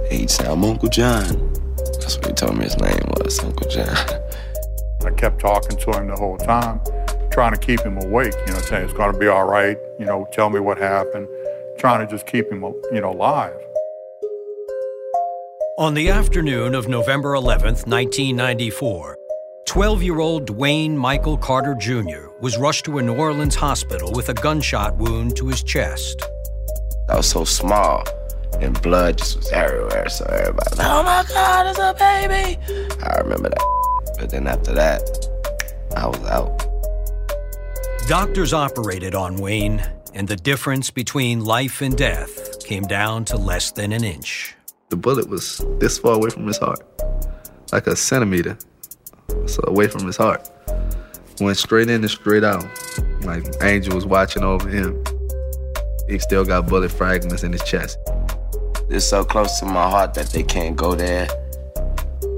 He 0.10 0.28
said, 0.28 0.48
I'm 0.48 0.64
Uncle 0.64 0.90
John. 0.90 1.54
That's 1.78 2.18
what 2.18 2.28
he 2.28 2.34
told 2.34 2.58
me 2.58 2.64
his 2.64 2.78
name 2.80 3.00
was, 3.18 3.40
Uncle 3.40 3.70
John. 3.70 3.96
I 5.06 5.12
kept 5.12 5.40
talking 5.40 5.78
to 5.78 5.92
him 5.92 6.08
the 6.08 6.16
whole 6.16 6.38
time, 6.38 6.82
trying 7.32 7.54
to 7.54 7.60
keep 7.60 7.82
him 7.82 7.98
awake, 7.98 8.34
you 8.48 8.54
know, 8.54 8.60
saying 8.60 8.86
it's 8.86 8.94
going 8.94 9.14
to 9.14 9.20
be 9.20 9.28
all 9.28 9.46
right, 9.46 9.78
you 10.00 10.06
know, 10.06 10.28
tell 10.34 10.50
me 10.50 10.60
what 10.60 10.78
happened, 10.78 11.28
trying 11.78 12.06
to 12.06 12.12
just 12.12 12.26
keep 12.26 12.52
him, 12.52 12.64
you 12.92 13.02
know, 13.02 13.12
alive. 13.12 13.54
On 15.78 15.94
the 15.94 16.10
afternoon 16.10 16.76
of 16.76 16.90
November 16.90 17.34
11th, 17.34 17.88
1994, 17.88 19.18
12 19.66 20.04
year 20.04 20.20
old 20.20 20.48
Dwayne 20.48 20.96
Michael 20.96 21.38
Carter 21.38 21.76
Jr. 21.76 22.30
was 22.42 22.58
rushed 22.58 22.84
to 22.86 22.98
a 22.98 23.02
New 23.04 23.16
Orleans 23.16 23.56
hospital 23.56 24.12
with 24.12 24.30
a 24.30 24.34
gunshot 24.34 24.98
wound 24.98 25.38
to 25.38 25.48
his 25.48 25.62
chest. 25.62 26.24
I 27.08 27.18
was 27.18 27.30
so 27.30 27.44
small, 27.44 28.04
and 28.60 28.80
blood 28.82 29.18
just 29.18 29.38
was 29.38 29.52
everywhere. 29.52 30.10
So 30.10 30.26
everybody, 30.26 30.70
was, 30.72 30.80
oh 30.80 31.04
my 31.04 31.24
God, 31.30 31.68
it's 31.68 31.80
a 31.80 31.94
baby. 31.94 32.58
I 33.04 33.18
remember 33.20 33.50
that. 33.50 34.16
But 34.18 34.30
then 34.32 34.48
after 34.48 34.74
that, 34.74 35.02
I 35.96 36.08
was 36.08 36.20
out. 36.26 36.66
Doctors 38.08 38.54
operated 38.54 39.16
on 39.16 39.36
Wayne, 39.36 39.84
and 40.14 40.28
the 40.28 40.36
difference 40.36 40.90
between 40.90 41.46
life 41.46 41.82
and 41.82 41.96
death 41.96 42.66
came 42.66 42.84
down 42.84 43.26
to 43.26 43.38
less 43.38 43.72
than 43.72 43.92
an 43.92 44.04
inch. 44.04 44.56
The 44.90 44.96
bullet 44.96 45.30
was 45.30 45.64
this 45.80 46.00
far 46.00 46.16
away 46.16 46.30
from 46.32 46.48
his 46.48 46.58
heart, 46.58 46.84
like 47.72 47.88
a 47.88 47.96
centimeter. 47.96 48.58
so 49.46 49.64
away 49.68 49.88
from 49.88 50.06
his 50.06 50.18
heart. 50.18 50.50
Went 51.40 51.58
straight 51.58 51.90
in 51.90 52.02
and 52.02 52.10
straight 52.10 52.44
out. 52.44 52.66
Like 53.22 53.46
Angel 53.62 53.96
was 53.96 54.06
watching 54.06 54.44
over 54.44 54.68
him. 54.68 55.02
He 56.10 56.18
still 56.20 56.44
got 56.44 56.68
bullet 56.68 56.92
fragments 56.92 57.44
in 57.44 57.52
his 57.52 57.64
chest. 57.64 57.98
It's 58.90 59.06
so 59.06 59.24
close 59.24 59.60
to 59.60 59.66
my 59.66 59.88
heart 59.88 60.16
that 60.16 60.32
they 60.32 60.42
can't 60.42 60.76
go 60.76 60.96
there. 60.96 61.28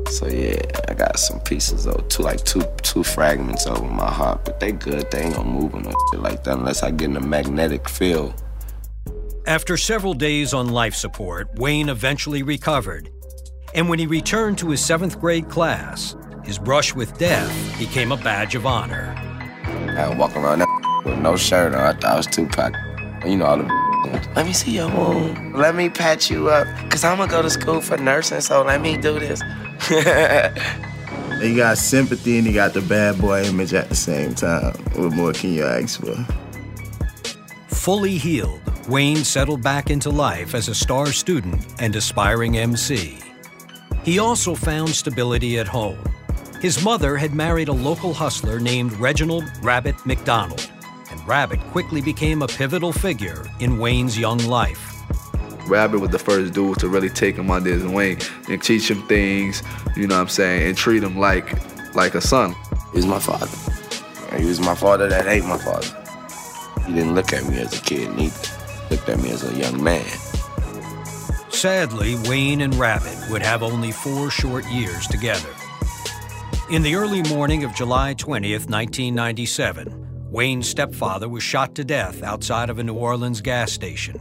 So 0.10 0.28
yeah, 0.28 0.62
I 0.90 0.94
got 0.94 1.18
some 1.18 1.40
pieces 1.40 1.88
of 1.88 2.06
two 2.10 2.24
like 2.24 2.44
two 2.44 2.64
two 2.84 3.04
fragments 3.04 3.66
over 3.68 3.88
my 3.88 4.12
heart, 4.12 4.44
but 4.44 4.60
they 4.60 4.74
good. 4.74 5.10
They 5.10 5.22
ain't 5.22 5.36
gonna 5.36 5.50
move 5.50 5.74
or 5.74 5.82
no 5.82 5.94
shit 6.12 6.22
like 6.22 6.44
that 6.44 6.58
unless 6.58 6.84
I 6.84 6.92
get 6.92 7.10
in 7.10 7.16
a 7.16 7.22
magnetic 7.22 7.88
field. 7.88 8.34
After 9.48 9.78
several 9.78 10.14
days 10.14 10.54
on 10.54 10.70
life 10.70 10.94
support, 10.94 11.50
Wayne 11.56 11.88
eventually 11.88 12.44
recovered. 12.44 13.10
And 13.74 13.88
when 13.88 13.98
he 13.98 14.06
returned 14.06 14.58
to 14.58 14.70
his 14.70 14.84
seventh 14.84 15.22
grade 15.22 15.50
class, 15.50 16.18
his 16.44 16.60
brush 16.60 16.94
with 16.94 17.18
death 17.18 17.80
became 17.80 18.12
a 18.12 18.18
badge 18.18 18.56
of 18.56 18.66
honor. 18.66 19.16
I 19.98 20.10
was 20.10 20.18
walking 20.18 20.44
around 20.44 20.60
that 20.60 21.02
with 21.06 21.20
no 21.20 21.38
shirt 21.38 21.74
on. 21.74 21.80
I 21.80 21.94
thought 21.94 22.04
I 22.04 22.18
was 22.18 22.28
Tupac. 22.28 22.76
You 23.26 23.38
know 23.38 23.46
all 23.46 23.58
the. 23.58 23.91
Let 24.36 24.46
me 24.46 24.54
see 24.54 24.72
your 24.72 24.90
wound. 24.90 25.56
Let 25.56 25.76
me 25.76 25.90
patch 25.90 26.32
you 26.32 26.50
up, 26.50 26.68
cause 26.90 27.04
I'm 27.04 27.18
gonna 27.18 27.32
go 27.32 27.42
to 27.42 27.50
school 27.50 27.82
for 27.82 27.98
nursing. 27.98 28.42
So 28.42 28.64
let 28.64 28.82
me 28.82 28.98
do 28.98 29.20
this. 29.20 29.42
You 31.42 31.56
got 31.56 31.80
sympathy 31.80 32.38
and 32.38 32.46
you 32.46 32.54
got 32.54 32.76
the 32.76 32.82
bad 32.82 33.20
boy 33.20 33.42
image 33.42 33.74
at 33.74 33.90
the 33.90 33.96
same 33.96 34.36
time. 34.36 34.76
What 34.94 35.14
more 35.14 35.34
can 35.34 35.52
you 35.52 35.66
ask 35.66 36.00
for? 36.00 36.14
Fully 37.68 38.20
healed, 38.20 38.62
Wayne 38.88 39.24
settled 39.24 39.64
back 39.64 39.90
into 39.90 40.12
life 40.12 40.54
as 40.54 40.68
a 40.68 40.76
star 40.76 41.08
student 41.08 41.66
and 41.80 41.96
aspiring 41.96 42.58
MC. 42.60 43.18
He 44.04 44.20
also 44.20 44.54
found 44.54 44.90
stability 44.90 45.58
at 45.58 45.68
home. 45.68 45.98
His 46.62 46.84
mother 46.84 47.18
had 47.18 47.34
married 47.34 47.70
a 47.70 47.74
local 47.74 48.14
hustler 48.14 48.60
named 48.60 48.94
Reginald 48.94 49.46
Rabbit 49.64 49.96
McDonald, 50.06 50.70
and 51.12 51.28
Rabbit 51.28 51.60
quickly 51.72 52.02
became 52.02 52.42
a 52.42 52.48
pivotal 52.48 52.94
figure 52.94 53.46
in 53.60 53.78
Wayne's 53.78 54.18
young 54.18 54.40
life. 54.40 54.98
Rabbit 55.68 56.00
was 56.00 56.10
the 56.10 56.20
first 56.20 56.54
dude 56.54 56.80
to 56.80 56.88
really 56.88 57.10
take 57.10 57.36
him 57.36 57.52
under 57.52 57.70
his 57.70 57.84
wing 57.84 58.20
and 58.50 58.62
teach 58.62 58.90
him 58.90 59.06
things, 59.08 59.62
you 59.96 60.08
know 60.08 60.16
what 60.16 60.22
I'm 60.22 60.28
saying, 60.30 60.68
and 60.68 60.78
treat 60.78 61.04
him 61.04 61.20
like 61.20 61.54
like 61.94 62.16
a 62.16 62.22
son. 62.22 62.56
He 62.92 62.98
was 62.98 63.06
my 63.06 63.20
father. 63.20 63.48
He 64.38 64.46
was 64.46 64.60
my 64.60 64.76
father 64.76 65.08
that 65.10 65.26
hate 65.26 65.44
my 65.44 65.58
father. 65.58 65.88
He 66.88 66.94
didn't 66.94 67.16
look 67.16 67.34
at 67.34 67.44
me 67.46 67.60
as 67.60 67.78
a 67.78 67.82
kid 67.82 68.10
neither. 68.16 68.48
He 68.90 68.96
looked 68.96 69.10
at 69.10 69.20
me 69.20 69.32
as 69.32 69.44
a 69.44 69.54
young 69.56 69.84
man. 69.84 70.06
Sadly, 71.50 72.16
Wayne 72.28 72.62
and 72.62 72.74
Rabbit 72.76 73.18
would 73.30 73.42
have 73.42 73.62
only 73.62 73.92
four 73.92 74.32
short 74.32 74.66
years 74.68 75.06
together. 75.08 75.50
In 76.72 76.82
the 76.82 76.96
early 76.96 77.22
morning 77.24 77.64
of 77.64 77.76
July 77.76 78.16
20th, 78.16 78.70
1997, 78.70 80.01
Wayne's 80.32 80.70
stepfather 80.70 81.28
was 81.28 81.44
shot 81.44 81.76
to 81.76 81.84
death 81.84 82.24
outside 82.24 82.70
of 82.70 82.80
a 82.80 82.84
New 82.84 82.94
Orleans 82.94 83.42
gas 83.42 83.74
station. 83.74 84.18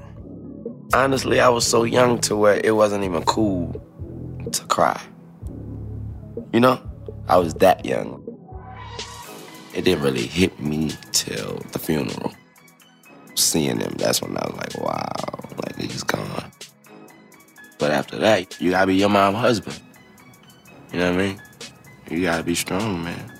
Honestly, 0.92 1.38
I 1.38 1.48
was 1.48 1.64
so 1.64 1.84
young 1.84 2.20
to 2.22 2.34
where 2.34 2.60
it 2.64 2.74
wasn't 2.74 3.04
even 3.04 3.22
cool 3.22 3.80
to 4.50 4.64
cry. 4.64 5.00
You 6.52 6.58
know, 6.58 6.82
I 7.28 7.36
was 7.36 7.54
that 7.54 7.84
young. 7.86 8.26
It 9.72 9.84
didn't 9.84 10.02
really 10.02 10.26
hit 10.26 10.58
me 10.58 10.90
till 11.12 11.58
the 11.70 11.78
funeral. 11.78 12.32
Seeing 13.36 13.78
him, 13.78 13.94
that's 13.96 14.20
when 14.20 14.36
I 14.36 14.44
was 14.48 14.56
like, 14.56 14.78
wow, 14.78 15.12
like 15.64 15.76
he's 15.76 16.02
gone. 16.02 16.50
But 17.78 17.92
after 17.92 18.18
that, 18.18 18.60
you 18.60 18.72
gotta 18.72 18.88
be 18.88 18.96
your 18.96 19.10
mom's 19.10 19.38
husband. 19.38 19.80
You 20.92 20.98
know 20.98 21.12
what 21.12 21.20
I 21.20 21.24
mean? 21.24 21.42
You 22.10 22.22
gotta 22.22 22.42
be 22.42 22.56
strong, 22.56 23.04
man. 23.04 23.39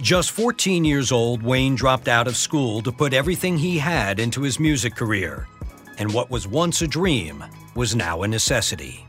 Just 0.00 0.30
14 0.32 0.84
years 0.84 1.10
old, 1.10 1.42
Wayne 1.42 1.74
dropped 1.74 2.06
out 2.06 2.26
of 2.26 2.36
school 2.36 2.82
to 2.82 2.92
put 2.92 3.14
everything 3.14 3.56
he 3.56 3.78
had 3.78 4.20
into 4.20 4.42
his 4.42 4.60
music 4.60 4.94
career. 4.94 5.48
And 5.98 6.12
what 6.12 6.30
was 6.30 6.46
once 6.46 6.82
a 6.82 6.86
dream 6.86 7.42
was 7.74 7.96
now 7.96 8.22
a 8.22 8.28
necessity. 8.28 9.06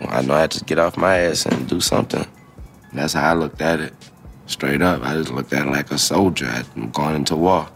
I 0.00 0.22
know 0.22 0.34
I 0.34 0.40
had 0.40 0.50
to 0.52 0.64
get 0.64 0.80
off 0.80 0.96
my 0.96 1.16
ass 1.18 1.46
and 1.46 1.68
do 1.68 1.80
something. 1.80 2.26
That's 2.92 3.12
how 3.12 3.30
I 3.30 3.34
looked 3.34 3.62
at 3.62 3.78
it. 3.78 3.94
Straight 4.46 4.82
up, 4.82 5.02
I 5.02 5.14
just 5.14 5.30
looked 5.30 5.52
at 5.52 5.66
it 5.66 5.70
like 5.70 5.92
a 5.92 5.98
soldier. 5.98 6.64
Going 6.92 7.14
into 7.14 7.36
war. 7.36 7.68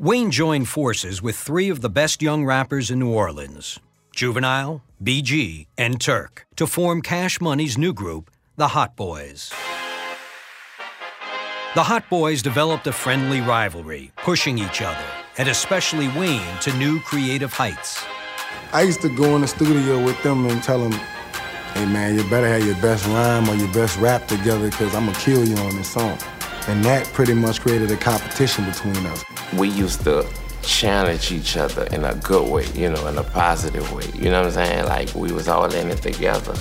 Wayne 0.00 0.32
joined 0.32 0.68
forces 0.68 1.22
with 1.22 1.36
three 1.36 1.68
of 1.68 1.80
the 1.80 1.88
best 1.88 2.22
young 2.22 2.44
rappers 2.44 2.90
in 2.90 2.98
New 2.98 3.12
Orleans 3.12 3.78
Juvenile, 4.12 4.82
BG, 5.02 5.68
and 5.78 6.00
Turk 6.00 6.46
to 6.56 6.66
form 6.66 7.02
Cash 7.02 7.40
Money's 7.40 7.78
new 7.78 7.92
group, 7.92 8.30
the 8.56 8.68
Hot 8.68 8.96
Boys. 8.96 9.52
The 11.74 11.82
Hot 11.82 12.08
Boys 12.08 12.40
developed 12.40 12.86
a 12.86 12.92
friendly 12.92 13.40
rivalry, 13.40 14.12
pushing 14.18 14.58
each 14.58 14.80
other, 14.80 15.04
and 15.38 15.48
especially 15.48 16.06
Wayne 16.06 16.56
to 16.60 16.72
new 16.74 17.00
creative 17.00 17.52
heights. 17.52 18.04
I 18.72 18.82
used 18.82 19.02
to 19.02 19.08
go 19.08 19.34
in 19.34 19.40
the 19.40 19.48
studio 19.48 20.00
with 20.00 20.22
them 20.22 20.46
and 20.46 20.62
tell 20.62 20.78
them, 20.78 20.92
hey 21.72 21.84
man, 21.86 22.14
you 22.14 22.22
better 22.30 22.46
have 22.46 22.64
your 22.64 22.76
best 22.76 23.04
rhyme 23.08 23.48
or 23.48 23.56
your 23.56 23.72
best 23.74 23.98
rap 23.98 24.28
together 24.28 24.70
because 24.70 24.94
I'm 24.94 25.06
going 25.06 25.16
to 25.16 25.20
kill 25.20 25.44
you 25.44 25.56
on 25.56 25.74
this 25.74 25.90
song. 25.90 26.16
And 26.68 26.84
that 26.84 27.08
pretty 27.08 27.34
much 27.34 27.60
created 27.60 27.90
a 27.90 27.96
competition 27.96 28.66
between 28.66 29.04
us. 29.06 29.24
We 29.54 29.68
used 29.68 30.04
to 30.04 30.24
challenge 30.62 31.32
each 31.32 31.56
other 31.56 31.88
in 31.90 32.04
a 32.04 32.14
good 32.14 32.48
way, 32.48 32.66
you 32.76 32.88
know, 32.88 33.04
in 33.08 33.18
a 33.18 33.24
positive 33.24 33.92
way. 33.92 34.08
You 34.14 34.30
know 34.30 34.44
what 34.44 34.56
I'm 34.56 34.64
saying? 34.64 34.84
Like 34.84 35.12
we 35.16 35.32
was 35.32 35.48
all 35.48 35.74
in 35.74 35.90
it 35.90 36.02
together. 36.02 36.54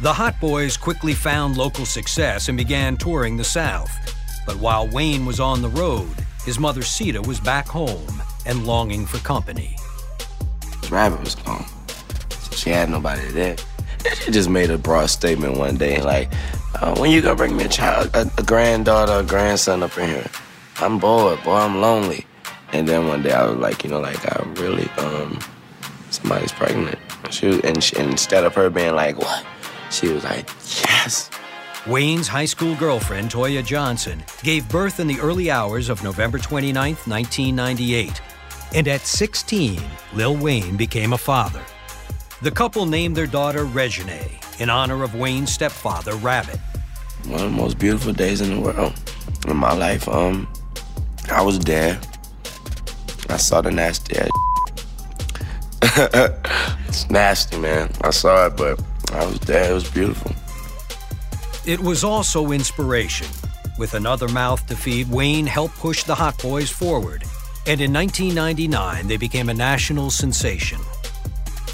The 0.00 0.14
Hot 0.14 0.40
Boys 0.40 0.78
quickly 0.78 1.12
found 1.12 1.58
local 1.58 1.84
success 1.84 2.48
and 2.48 2.56
began 2.56 2.96
touring 2.96 3.36
the 3.36 3.44
South. 3.44 4.16
But 4.46 4.56
while 4.56 4.88
Wayne 4.88 5.26
was 5.26 5.40
on 5.40 5.62
the 5.62 5.68
road, 5.68 6.08
his 6.44 6.58
mother 6.58 6.82
Sita 6.82 7.20
was 7.22 7.40
back 7.40 7.66
home 7.66 8.22
and 8.46 8.66
longing 8.66 9.06
for 9.06 9.18
company. 9.18 9.76
Rabbit 10.90 11.20
was 11.20 11.34
gone. 11.34 11.66
So 12.28 12.56
she 12.56 12.70
had 12.70 12.90
nobody 12.90 13.26
there. 13.28 13.56
And 14.08 14.18
she 14.18 14.30
just 14.30 14.48
made 14.48 14.70
a 14.70 14.78
broad 14.78 15.10
statement 15.10 15.58
one 15.58 15.76
day, 15.76 16.00
like, 16.00 16.32
uh, 16.80 16.94
when 16.96 17.10
you 17.10 17.20
gonna 17.20 17.36
bring 17.36 17.56
me 17.56 17.64
a 17.64 17.68
child, 17.68 18.10
a, 18.14 18.30
a 18.38 18.42
granddaughter, 18.42 19.12
a 19.12 19.22
grandson 19.22 19.82
up 19.82 19.96
in 19.98 20.08
here? 20.08 20.30
I'm 20.78 20.98
bored, 20.98 21.42
boy, 21.44 21.52
I'm 21.52 21.80
lonely. 21.80 22.26
And 22.72 22.88
then 22.88 23.06
one 23.08 23.22
day 23.22 23.32
I 23.32 23.44
was 23.46 23.58
like, 23.58 23.84
you 23.84 23.90
know, 23.90 24.00
like, 24.00 24.24
I 24.24 24.42
really, 24.54 24.88
um, 24.98 25.38
somebody's 26.10 26.52
pregnant. 26.52 26.98
She 27.30 27.60
and, 27.62 27.84
she, 27.84 27.96
and 27.96 28.10
instead 28.10 28.44
of 28.44 28.54
her 28.54 28.70
being 28.70 28.94
like, 28.94 29.18
what? 29.18 29.44
She 29.90 30.08
was 30.08 30.24
like, 30.24 30.48
yes. 30.82 31.30
Wayne's 31.86 32.28
high 32.28 32.44
school 32.44 32.76
girlfriend, 32.76 33.30
Toya 33.30 33.64
Johnson, 33.64 34.22
gave 34.42 34.68
birth 34.68 35.00
in 35.00 35.06
the 35.06 35.18
early 35.18 35.50
hours 35.50 35.88
of 35.88 36.04
November 36.04 36.36
29, 36.36 36.94
1998. 37.06 38.20
And 38.74 38.86
at 38.86 39.00
16, 39.00 39.80
Lil 40.12 40.36
Wayne 40.36 40.76
became 40.76 41.14
a 41.14 41.18
father. 41.18 41.62
The 42.42 42.50
couple 42.50 42.84
named 42.84 43.16
their 43.16 43.26
daughter 43.26 43.64
Reginae 43.64 44.60
in 44.60 44.68
honor 44.68 45.02
of 45.02 45.14
Wayne's 45.14 45.54
stepfather, 45.54 46.16
Rabbit. 46.16 46.58
One 47.24 47.34
of 47.34 47.50
the 47.50 47.56
most 47.56 47.78
beautiful 47.78 48.12
days 48.12 48.42
in 48.42 48.56
the 48.56 48.60
world. 48.60 48.92
In 49.48 49.56
my 49.56 49.72
life, 49.72 50.06
um, 50.06 50.52
I 51.32 51.40
was 51.40 51.58
there. 51.60 51.98
I 53.30 53.38
saw 53.38 53.62
the 53.62 53.70
nasty 53.70 54.18
ass. 54.18 54.28
it's 56.88 57.08
nasty, 57.08 57.58
man. 57.58 57.90
I 58.02 58.10
saw 58.10 58.48
it, 58.48 58.56
but 58.58 58.78
I 59.12 59.24
was 59.24 59.40
there. 59.40 59.70
It 59.70 59.74
was 59.74 59.90
beautiful. 59.90 60.32
It 61.70 61.78
was 61.78 62.02
also 62.02 62.50
inspiration. 62.50 63.28
With 63.78 63.94
another 63.94 64.26
mouth 64.26 64.66
to 64.66 64.74
feed, 64.74 65.08
Wayne 65.08 65.46
helped 65.46 65.76
push 65.76 66.02
the 66.02 66.16
Hot 66.16 66.36
Boys 66.42 66.68
forward. 66.68 67.22
And 67.64 67.80
in 67.80 67.92
1999, 67.92 69.06
they 69.06 69.16
became 69.16 69.48
a 69.48 69.54
national 69.54 70.10
sensation. 70.10 70.80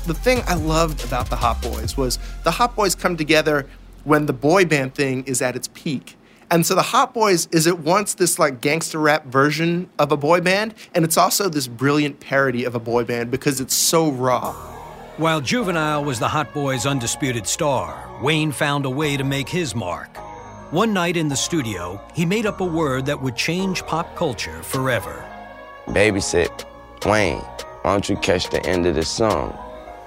The 0.07 0.13
thing 0.13 0.43
I 0.47 0.53
loved 0.53 1.03
about 1.03 1.31
the 1.31 1.37
Hot 1.37 1.63
Boys 1.63 1.97
was 1.97 2.19
the 2.45 2.51
Hot 2.51 2.77
Boys 2.77 2.95
come 2.95 3.17
together 3.17 3.67
when 4.05 4.27
the 4.27 4.35
boy 4.35 4.67
band 4.67 4.95
thing 4.95 5.25
is 5.25 5.41
at 5.41 5.57
its 5.57 5.71
peak. 5.73 6.19
And 6.51 6.67
so 6.67 6.75
the 6.75 6.83
Hot 6.83 7.15
Boys 7.15 7.49
is 7.51 7.67
at 7.67 7.79
once 7.79 8.13
this 8.13 8.39
like 8.39 8.61
gangster 8.61 8.99
rap 8.99 9.25
version 9.25 9.89
of 9.99 10.13
a 10.13 10.17
boy 10.19 10.43
band, 10.43 10.75
and 10.95 11.07
it's 11.07 11.17
also 11.17 11.49
this 11.49 11.69
brilliant 11.69 12.21
parody 12.21 12.65
of 12.65 12.75
a 12.75 12.81
boy 12.81 13.05
band 13.05 13.31
because 13.31 13.63
it's 13.63 13.73
so 13.73 14.11
raw. 14.11 14.76
While 15.19 15.41
Juvenile 15.41 16.05
was 16.05 16.19
the 16.19 16.29
Hot 16.29 16.53
Boys' 16.53 16.85
undisputed 16.85 17.47
star, 17.47 18.07
Wayne 18.21 18.53
found 18.53 18.85
a 18.85 18.91
way 18.91 19.17
to 19.17 19.25
make 19.25 19.49
his 19.49 19.75
mark. 19.75 20.15
One 20.73 20.93
night 20.93 21.17
in 21.17 21.29
the 21.29 21.37
studio, 21.37 21.99
he 22.13 22.27
made 22.27 22.45
up 22.45 22.61
a 22.61 22.67
word 22.67 23.07
that 23.07 23.23
would 23.23 23.35
change 23.35 23.83
pop 23.87 24.15
culture 24.15 24.63
forever. 24.63 25.25
Baby 25.91 26.21
said, 26.21 26.51
Wayne, 27.07 27.39
why 27.39 27.93
don't 27.93 28.07
you 28.11 28.17
catch 28.17 28.51
the 28.51 28.63
end 28.67 28.85
of 28.85 28.95
this 28.95 29.09
song? 29.09 29.59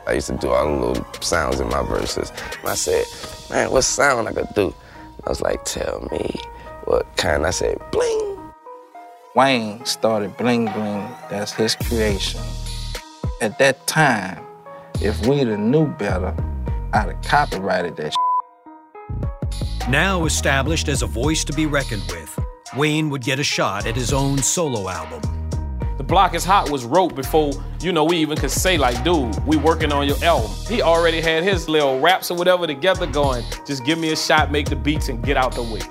I 0.06 0.14
used 0.14 0.28
to 0.28 0.38
do 0.38 0.50
all 0.50 0.80
the 0.80 0.86
little 0.86 1.22
sounds 1.22 1.60
in 1.60 1.70
my 1.70 1.82
verses. 1.82 2.32
And 2.60 2.70
I 2.70 2.76
said, 2.76 3.06
man, 3.50 3.72
what 3.72 3.86
sound 3.86 4.28
I 4.28 4.34
could 4.34 4.54
do? 4.54 4.76
I 5.26 5.30
was 5.30 5.42
like, 5.42 5.66
tell 5.66 6.08
me 6.12 6.40
what 6.84 7.18
kind. 7.18 7.48
I 7.48 7.50
said, 7.50 7.80
bling. 7.92 8.38
Wayne 9.36 9.84
started 9.86 10.38
Bling 10.38 10.66
Bling. 10.66 11.10
That's 11.32 11.54
his 11.54 11.74
creation. 11.74 12.42
At 13.42 13.58
that 13.58 13.88
time, 13.88 14.46
if 15.02 15.26
we'd 15.26 15.48
have 15.48 15.60
knew 15.60 15.88
better, 15.88 16.36
I'd 16.94 17.10
have 17.10 17.22
copyrighted 17.22 17.96
that. 17.98 18.14
Shit. 18.14 19.90
Now 19.90 20.26
established 20.26 20.88
as 20.90 21.02
a 21.02 21.08
voice 21.08 21.44
to 21.46 21.54
be 21.54 21.66
reckoned 21.66 22.04
with, 22.10 22.40
Wayne 22.76 23.10
would 23.10 23.22
get 23.22 23.40
a 23.40 23.44
shot 23.44 23.88
at 23.88 23.96
his 23.96 24.14
own 24.14 24.40
solo 24.40 24.90
album. 24.90 25.22
The 25.98 26.04
Block 26.04 26.34
is 26.34 26.46
Hot 26.46 26.70
was 26.70 26.86
wrote 26.86 27.16
before, 27.16 27.52
you 27.82 27.92
know, 27.92 28.04
we 28.04 28.18
even 28.18 28.38
could 28.38 28.52
say, 28.52 28.78
like, 28.78 29.04
dude, 29.04 29.38
we 29.46 29.58
working 29.58 29.92
on 29.92 30.08
your 30.08 30.22
album. 30.24 30.52
He 30.68 30.82
already 30.82 31.22
had 31.22 31.44
his 31.44 31.68
little 31.68 32.00
raps 32.00 32.30
or 32.30 32.38
whatever 32.38 32.68
together 32.68 33.08
going. 33.08 33.44
Just 33.66 33.86
give 33.86 33.98
me 33.98 34.12
a 34.12 34.16
shot, 34.16 34.52
make 34.52 34.70
the 34.70 34.76
beats, 34.76 35.10
and 35.10 35.24
get 35.24 35.38
out 35.38 35.54
the 35.54 35.64
way. 35.64 35.82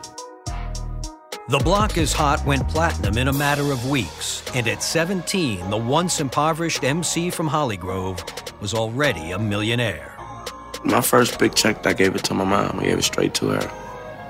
The 1.48 1.58
Block 1.58 1.96
is 1.96 2.12
Hot 2.12 2.44
went 2.44 2.68
platinum 2.68 3.16
in 3.16 3.28
a 3.28 3.32
matter 3.32 3.72
of 3.72 3.88
weeks, 3.88 4.42
and 4.54 4.68
at 4.68 4.82
17, 4.82 5.70
the 5.70 5.76
once 5.76 6.20
impoverished 6.20 6.84
MC 6.84 7.30
from 7.30 7.48
Hollygrove 7.48 8.38
was 8.60 8.74
already 8.74 9.30
a 9.30 9.38
millionaire. 9.38 10.14
My 10.84 11.00
first 11.00 11.38
big 11.38 11.54
check, 11.54 11.86
I 11.86 11.92
gave 11.92 12.14
it 12.14 12.24
to 12.24 12.34
my 12.34 12.44
mom. 12.44 12.80
I 12.80 12.84
gave 12.84 12.98
it 12.98 13.04
straight 13.04 13.34
to 13.34 13.48
her. 13.48 13.70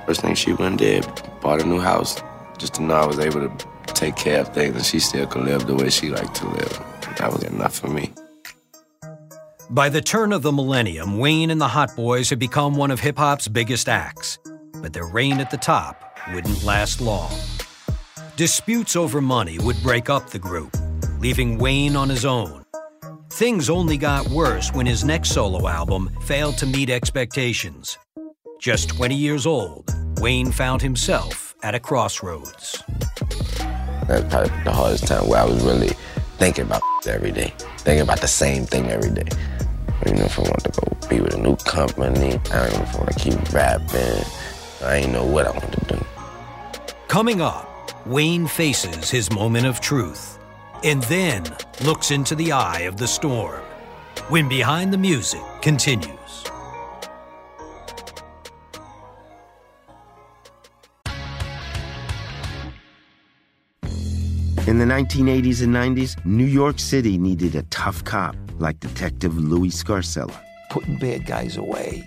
First 0.07 0.23
thing 0.23 0.35
she 0.35 0.53
went 0.53 0.63
and 0.63 0.79
did, 0.79 1.07
bought 1.41 1.61
a 1.61 1.65
new 1.65 1.81
house, 1.81 2.23
just 2.59 2.75
to 2.75 2.83
know 2.83 2.95
I 2.95 3.07
was 3.07 3.19
able 3.19 3.49
to 3.49 3.67
take 3.95 4.17
care 4.17 4.41
of 4.41 4.55
things 4.55 4.75
and 4.75 4.85
she 4.85 4.99
still 4.99 5.27
could 5.27 5.45
live 5.45 5.67
the 5.67 5.75
way 5.75 5.91
she 5.91 6.09
liked 6.09 6.35
to 6.37 6.49
live. 6.49 6.85
That 7.19 7.33
was 7.33 7.43
enough 7.43 7.79
for 7.79 7.89
me. 7.89 8.13
By 9.71 9.91
the 9.91 10.01
turn 10.01 10.33
of 10.33 10.43
the 10.43 10.53
millennium, 10.53 11.19
Wayne 11.19 11.51
and 11.51 11.61
the 11.61 11.69
Hot 11.69 11.95
Boys 11.95 12.31
had 12.31 12.39
become 12.39 12.77
one 12.77 12.91
of 12.91 13.01
hip 13.01 13.19
hop's 13.19 13.49
biggest 13.49 13.89
acts, 13.89 14.39
but 14.81 14.95
their 14.95 15.07
reign 15.07 15.41
at 15.41 15.51
the 15.51 15.59
top 15.59 16.19
wouldn't 16.33 16.63
last 16.65 17.01
long. 17.01 17.31
Disputes 18.37 18.97
over 18.97 19.21
money 19.21 19.59
would 19.59 19.77
break 19.83 20.09
up 20.09 20.31
the 20.31 20.39
group, 20.39 20.75
leaving 21.19 21.59
Wayne 21.59 21.97
on 21.97 22.09
his 22.09 22.25
own. 22.25 22.58
Things 23.39 23.71
only 23.71 23.97
got 23.97 24.27
worse 24.31 24.73
when 24.73 24.85
his 24.85 25.05
next 25.05 25.31
solo 25.31 25.69
album 25.69 26.11
failed 26.23 26.59
to 26.59 26.67
meet 26.67 26.91
expectations. 26.91 27.97
Just 28.59 28.89
20 28.89 29.15
years 29.15 29.47
old, 29.47 29.89
Wayne 30.19 30.51
found 30.51 30.83
himself 30.83 31.55
at 31.63 31.73
a 31.73 31.79
crossroads. 31.79 32.83
That's 34.09 34.29
probably 34.29 34.51
the 34.65 34.73
hardest 34.73 35.07
time 35.07 35.29
where 35.29 35.41
I 35.41 35.45
was 35.45 35.63
really 35.63 35.91
thinking 36.39 36.65
about 36.65 36.83
every 37.07 37.31
day, 37.31 37.55
thinking 37.77 38.01
about 38.01 38.21
the 38.21 38.27
same 38.27 38.67
thing 38.67 38.91
every 38.91 39.11
day. 39.11 39.29
You 40.05 40.15
know, 40.15 40.25
if 40.25 40.37
I 40.37 40.43
want 40.43 40.65
to 40.65 40.71
go 40.81 41.09
be 41.09 41.21
with 41.21 41.35
a 41.35 41.41
new 41.41 41.55
company, 41.59 42.41
I 42.51 42.67
don't 42.67 42.73
know 42.73 42.83
if 42.83 42.95
I 42.97 42.99
want 42.99 43.13
to 43.13 43.21
keep 43.21 43.53
rapping. 43.53 44.25
I 44.83 44.97
ain't 44.97 45.13
know 45.13 45.25
what 45.25 45.47
I 45.47 45.51
want 45.51 45.73
to 45.75 45.95
do. 45.95 46.05
Coming 47.07 47.41
up, 47.41 48.05
Wayne 48.05 48.49
faces 48.49 49.13
his 49.13 49.31
moment 49.31 49.69
of 49.69 49.79
truth 49.79 50.38
and 50.85 51.03
then 51.05 51.45
looks 51.85 52.11
into 52.11 52.35
the 52.35 52.53
eye 52.53 52.81
of 52.81 52.97
the 52.97 53.07
storm 53.07 53.63
when 54.29 54.49
Behind 54.49 54.93
the 54.93 54.99
Music 54.99 55.43
continues. 55.61 56.15
In 64.67 64.77
the 64.77 64.85
1980s 64.85 65.63
and 65.63 65.75
90s, 65.75 66.23
New 66.27 66.45
York 66.45 66.79
City 66.79 67.17
needed 67.17 67.55
a 67.55 67.63
tough 67.71 68.05
cop 68.05 68.37
like 68.59 68.79
Detective 68.81 69.39
Louis 69.39 69.71
Scarcella. 69.71 70.39
Putting 70.69 70.99
bad 70.99 71.25
guys 71.25 71.57
away. 71.57 72.07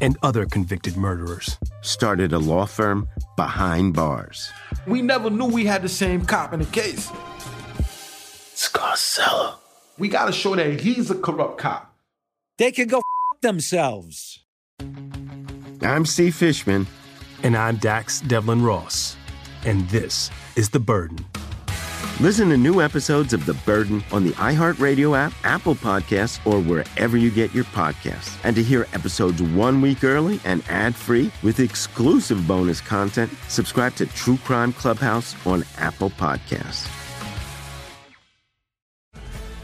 and 0.00 0.16
other 0.22 0.46
convicted 0.46 0.96
murderers 0.96 1.58
started 1.82 2.32
a 2.32 2.38
law 2.38 2.66
firm 2.66 3.08
behind 3.36 3.94
bars. 3.94 4.50
We 4.86 5.02
never 5.02 5.30
knew 5.30 5.46
we 5.46 5.64
had 5.66 5.82
the 5.82 5.88
same 5.88 6.24
cop 6.24 6.52
in 6.52 6.60
the 6.60 6.66
case. 6.66 7.10
Scarcella. 8.54 9.56
We 9.98 10.08
gotta 10.08 10.32
show 10.32 10.54
that 10.56 10.80
he's 10.80 11.10
a 11.10 11.14
corrupt 11.14 11.58
cop. 11.58 11.94
They 12.58 12.72
can 12.72 12.88
go 12.88 12.98
f- 12.98 13.40
themselves. 13.40 14.44
I'm 15.82 16.06
Steve 16.06 16.34
Fishman. 16.34 16.86
And 17.42 17.56
I'm 17.56 17.76
Dax 17.76 18.20
Devlin 18.22 18.62
Ross. 18.62 19.16
And 19.64 19.88
this 19.90 20.30
is 20.56 20.70
The 20.70 20.80
Burden. 20.80 21.24
Listen 22.18 22.48
to 22.48 22.56
new 22.56 22.80
episodes 22.80 23.34
of 23.34 23.44
The 23.44 23.52
Burden 23.66 24.02
on 24.10 24.24
the 24.24 24.30
iHeartRadio 24.30 25.14
app, 25.14 25.34
Apple 25.44 25.74
Podcasts, 25.74 26.40
or 26.46 26.62
wherever 26.62 27.18
you 27.18 27.30
get 27.30 27.54
your 27.54 27.64
podcasts. 27.64 28.38
And 28.42 28.56
to 28.56 28.62
hear 28.62 28.86
episodes 28.94 29.42
one 29.42 29.82
week 29.82 30.02
early 30.02 30.40
and 30.46 30.62
ad 30.70 30.94
free 30.94 31.30
with 31.42 31.60
exclusive 31.60 32.48
bonus 32.48 32.80
content, 32.80 33.30
subscribe 33.48 33.96
to 33.96 34.06
True 34.06 34.38
Crime 34.38 34.72
Clubhouse 34.72 35.36
on 35.46 35.62
Apple 35.76 36.08
Podcasts. 36.08 37.05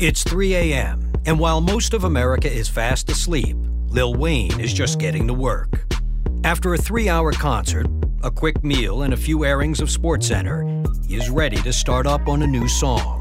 It's 0.00 0.24
3 0.24 0.56
a.m., 0.56 1.12
and 1.24 1.38
while 1.38 1.60
most 1.60 1.94
of 1.94 2.02
America 2.02 2.52
is 2.52 2.68
fast 2.68 3.08
asleep, 3.10 3.56
Lil 3.86 4.14
Wayne 4.14 4.58
is 4.58 4.74
just 4.74 4.98
getting 4.98 5.28
to 5.28 5.34
work. 5.34 5.86
After 6.42 6.74
a 6.74 6.78
three 6.78 7.08
hour 7.08 7.30
concert, 7.30 7.86
a 8.24 8.30
quick 8.30 8.64
meal, 8.64 9.02
and 9.02 9.14
a 9.14 9.16
few 9.16 9.44
airings 9.44 9.80
of 9.80 9.88
SportsCenter, 9.88 10.84
he 11.06 11.14
is 11.14 11.30
ready 11.30 11.58
to 11.58 11.72
start 11.72 12.08
up 12.08 12.26
on 12.26 12.42
a 12.42 12.46
new 12.46 12.66
song. 12.66 13.20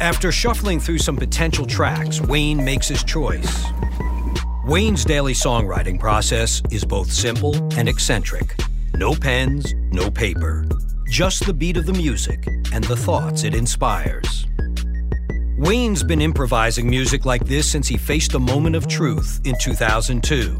After 0.00 0.32
shuffling 0.32 0.80
through 0.80 0.98
some 0.98 1.18
potential 1.18 1.66
tracks, 1.66 2.18
Wayne 2.18 2.64
makes 2.64 2.88
his 2.88 3.04
choice. 3.04 3.66
Wayne's 4.64 5.04
daily 5.04 5.34
songwriting 5.34 6.00
process 6.00 6.62
is 6.70 6.82
both 6.82 7.12
simple 7.12 7.54
and 7.74 7.90
eccentric. 7.90 8.54
No 8.94 9.14
pens, 9.14 9.74
no 9.92 10.10
paper, 10.10 10.66
just 11.10 11.44
the 11.44 11.52
beat 11.52 11.76
of 11.76 11.84
the 11.84 11.92
music 11.92 12.46
and 12.72 12.84
the 12.84 12.96
thoughts 12.96 13.44
it 13.44 13.54
inspires. 13.54 14.47
Wayne's 15.58 16.04
been 16.04 16.20
improvising 16.20 16.88
music 16.88 17.24
like 17.24 17.44
this 17.44 17.68
since 17.68 17.88
he 17.88 17.96
faced 17.96 18.34
a 18.34 18.38
moment 18.38 18.76
of 18.76 18.86
truth 18.86 19.40
in 19.42 19.56
2002. 19.60 20.56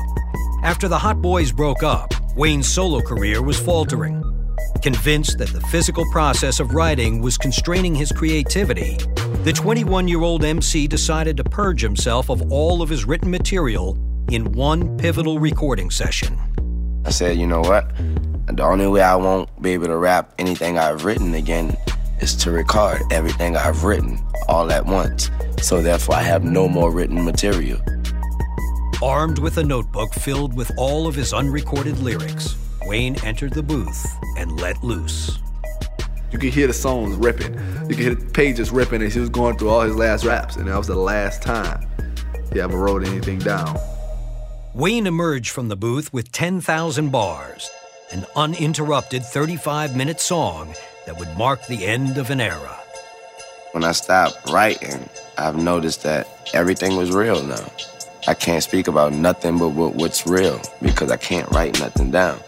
After 0.64 0.88
the 0.88 0.98
Hot 0.98 1.22
Boys 1.22 1.52
broke 1.52 1.84
up, 1.84 2.12
Wayne's 2.34 2.68
solo 2.68 3.00
career 3.00 3.40
was 3.40 3.60
faltering. 3.60 4.20
Convinced 4.82 5.38
that 5.38 5.50
the 5.50 5.60
physical 5.68 6.04
process 6.10 6.58
of 6.58 6.74
writing 6.74 7.22
was 7.22 7.38
constraining 7.38 7.94
his 7.94 8.10
creativity, 8.10 8.96
the 9.44 9.52
21 9.52 10.08
year 10.08 10.22
old 10.22 10.44
MC 10.44 10.88
decided 10.88 11.36
to 11.36 11.44
purge 11.44 11.80
himself 11.80 12.28
of 12.28 12.50
all 12.50 12.82
of 12.82 12.88
his 12.88 13.04
written 13.04 13.30
material 13.30 13.96
in 14.32 14.50
one 14.50 14.98
pivotal 14.98 15.38
recording 15.38 15.92
session. 15.92 16.36
I 17.04 17.10
said, 17.10 17.38
you 17.38 17.46
know 17.46 17.60
what? 17.60 17.88
The 18.48 18.64
only 18.64 18.88
way 18.88 19.02
I 19.02 19.14
won't 19.14 19.62
be 19.62 19.74
able 19.74 19.86
to 19.86 19.96
rap 19.96 20.34
anything 20.40 20.76
I've 20.76 21.04
written 21.04 21.34
again 21.34 21.76
is 22.20 22.34
to 22.36 22.50
record 22.50 23.02
everything 23.10 23.56
I've 23.56 23.84
written 23.84 24.18
all 24.48 24.70
at 24.70 24.84
once. 24.84 25.30
So 25.60 25.82
therefore, 25.82 26.16
I 26.16 26.22
have 26.22 26.44
no 26.44 26.68
more 26.68 26.90
written 26.90 27.24
material. 27.24 27.80
Armed 29.02 29.38
with 29.38 29.58
a 29.58 29.64
notebook 29.64 30.12
filled 30.14 30.56
with 30.56 30.70
all 30.76 31.06
of 31.06 31.14
his 31.14 31.32
unrecorded 31.32 31.98
lyrics, 31.98 32.56
Wayne 32.86 33.16
entered 33.24 33.52
the 33.52 33.62
booth 33.62 34.06
and 34.36 34.60
let 34.60 34.82
loose. 34.82 35.38
You 36.32 36.38
could 36.38 36.52
hear 36.52 36.66
the 36.66 36.72
songs 36.72 37.14
ripping. 37.16 37.54
You 37.88 37.88
could 37.88 37.98
hear 37.98 38.14
the 38.14 38.30
pages 38.32 38.70
ripping 38.70 39.02
as 39.02 39.14
he 39.14 39.20
was 39.20 39.30
going 39.30 39.56
through 39.56 39.70
all 39.70 39.80
his 39.82 39.96
last 39.96 40.24
raps, 40.24 40.56
and 40.56 40.66
that 40.68 40.76
was 40.76 40.86
the 40.86 40.96
last 40.96 41.42
time 41.42 41.86
he 42.52 42.60
ever 42.60 42.76
wrote 42.76 43.06
anything 43.06 43.38
down. 43.38 43.78
Wayne 44.74 45.06
emerged 45.06 45.50
from 45.50 45.68
the 45.68 45.76
booth 45.76 46.12
with 46.12 46.30
10,000 46.32 47.10
bars, 47.10 47.70
an 48.12 48.26
uninterrupted 48.36 49.24
35 49.24 49.96
minute 49.96 50.20
song 50.20 50.74
that 51.08 51.18
would 51.18 51.34
mark 51.38 51.64
the 51.68 51.86
end 51.86 52.18
of 52.18 52.28
an 52.28 52.38
era. 52.38 52.78
When 53.72 53.82
I 53.82 53.92
stopped 53.92 54.50
writing, 54.50 55.08
I've 55.38 55.56
noticed 55.56 56.02
that 56.02 56.28
everything 56.52 56.98
was 56.98 57.12
real 57.12 57.42
now. 57.42 57.66
I 58.26 58.34
can't 58.34 58.62
speak 58.62 58.88
about 58.88 59.14
nothing 59.14 59.56
but 59.56 59.70
what's 59.70 60.26
real 60.26 60.60
because 60.82 61.10
I 61.10 61.16
can't 61.16 61.50
write 61.50 61.80
nothing 61.80 62.10
down. 62.10 62.38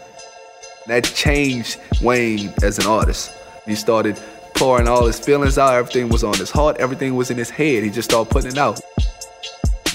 That 0.85 1.05
changed 1.05 1.79
Wayne 2.03 2.53
as 2.61 2.77
an 2.77 2.85
artist. 2.85 3.35
He 3.65 3.73
started 3.73 4.21
pouring 4.53 4.87
all 4.87 5.07
his 5.07 5.19
feelings 5.19 5.57
out. 5.57 5.73
Everything 5.73 6.09
was 6.09 6.23
on 6.23 6.37
his 6.37 6.51
heart. 6.51 6.77
Everything 6.77 7.15
was 7.15 7.31
in 7.31 7.39
his 7.39 7.49
head. 7.49 7.83
He 7.83 7.89
just 7.89 8.11
started 8.11 8.31
putting 8.31 8.51
it 8.51 8.59
out. 8.59 8.79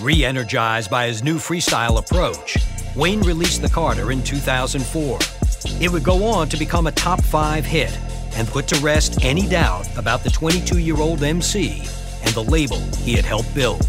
Re 0.00 0.24
energized 0.24 0.90
by 0.90 1.06
his 1.06 1.22
new 1.22 1.36
freestyle 1.36 1.98
approach, 2.00 2.56
Wayne 2.96 3.20
released 3.20 3.62
The 3.62 3.68
Carter 3.68 4.10
in 4.10 4.24
2004. 4.24 5.18
It 5.80 5.92
would 5.92 6.02
go 6.02 6.24
on 6.24 6.48
to 6.48 6.56
become 6.56 6.88
a 6.88 6.92
top 6.92 7.22
five 7.22 7.64
hit 7.64 7.96
and 8.36 8.46
put 8.48 8.68
to 8.68 8.76
rest 8.76 9.24
any 9.24 9.46
doubt 9.48 9.88
about 9.96 10.22
the 10.22 10.30
22 10.30 10.78
year 10.78 10.96
old 10.96 11.22
MC 11.22 11.82
and 12.22 12.30
the 12.34 12.42
label 12.42 12.80
he 12.96 13.14
had 13.14 13.24
helped 13.24 13.52
build. 13.54 13.82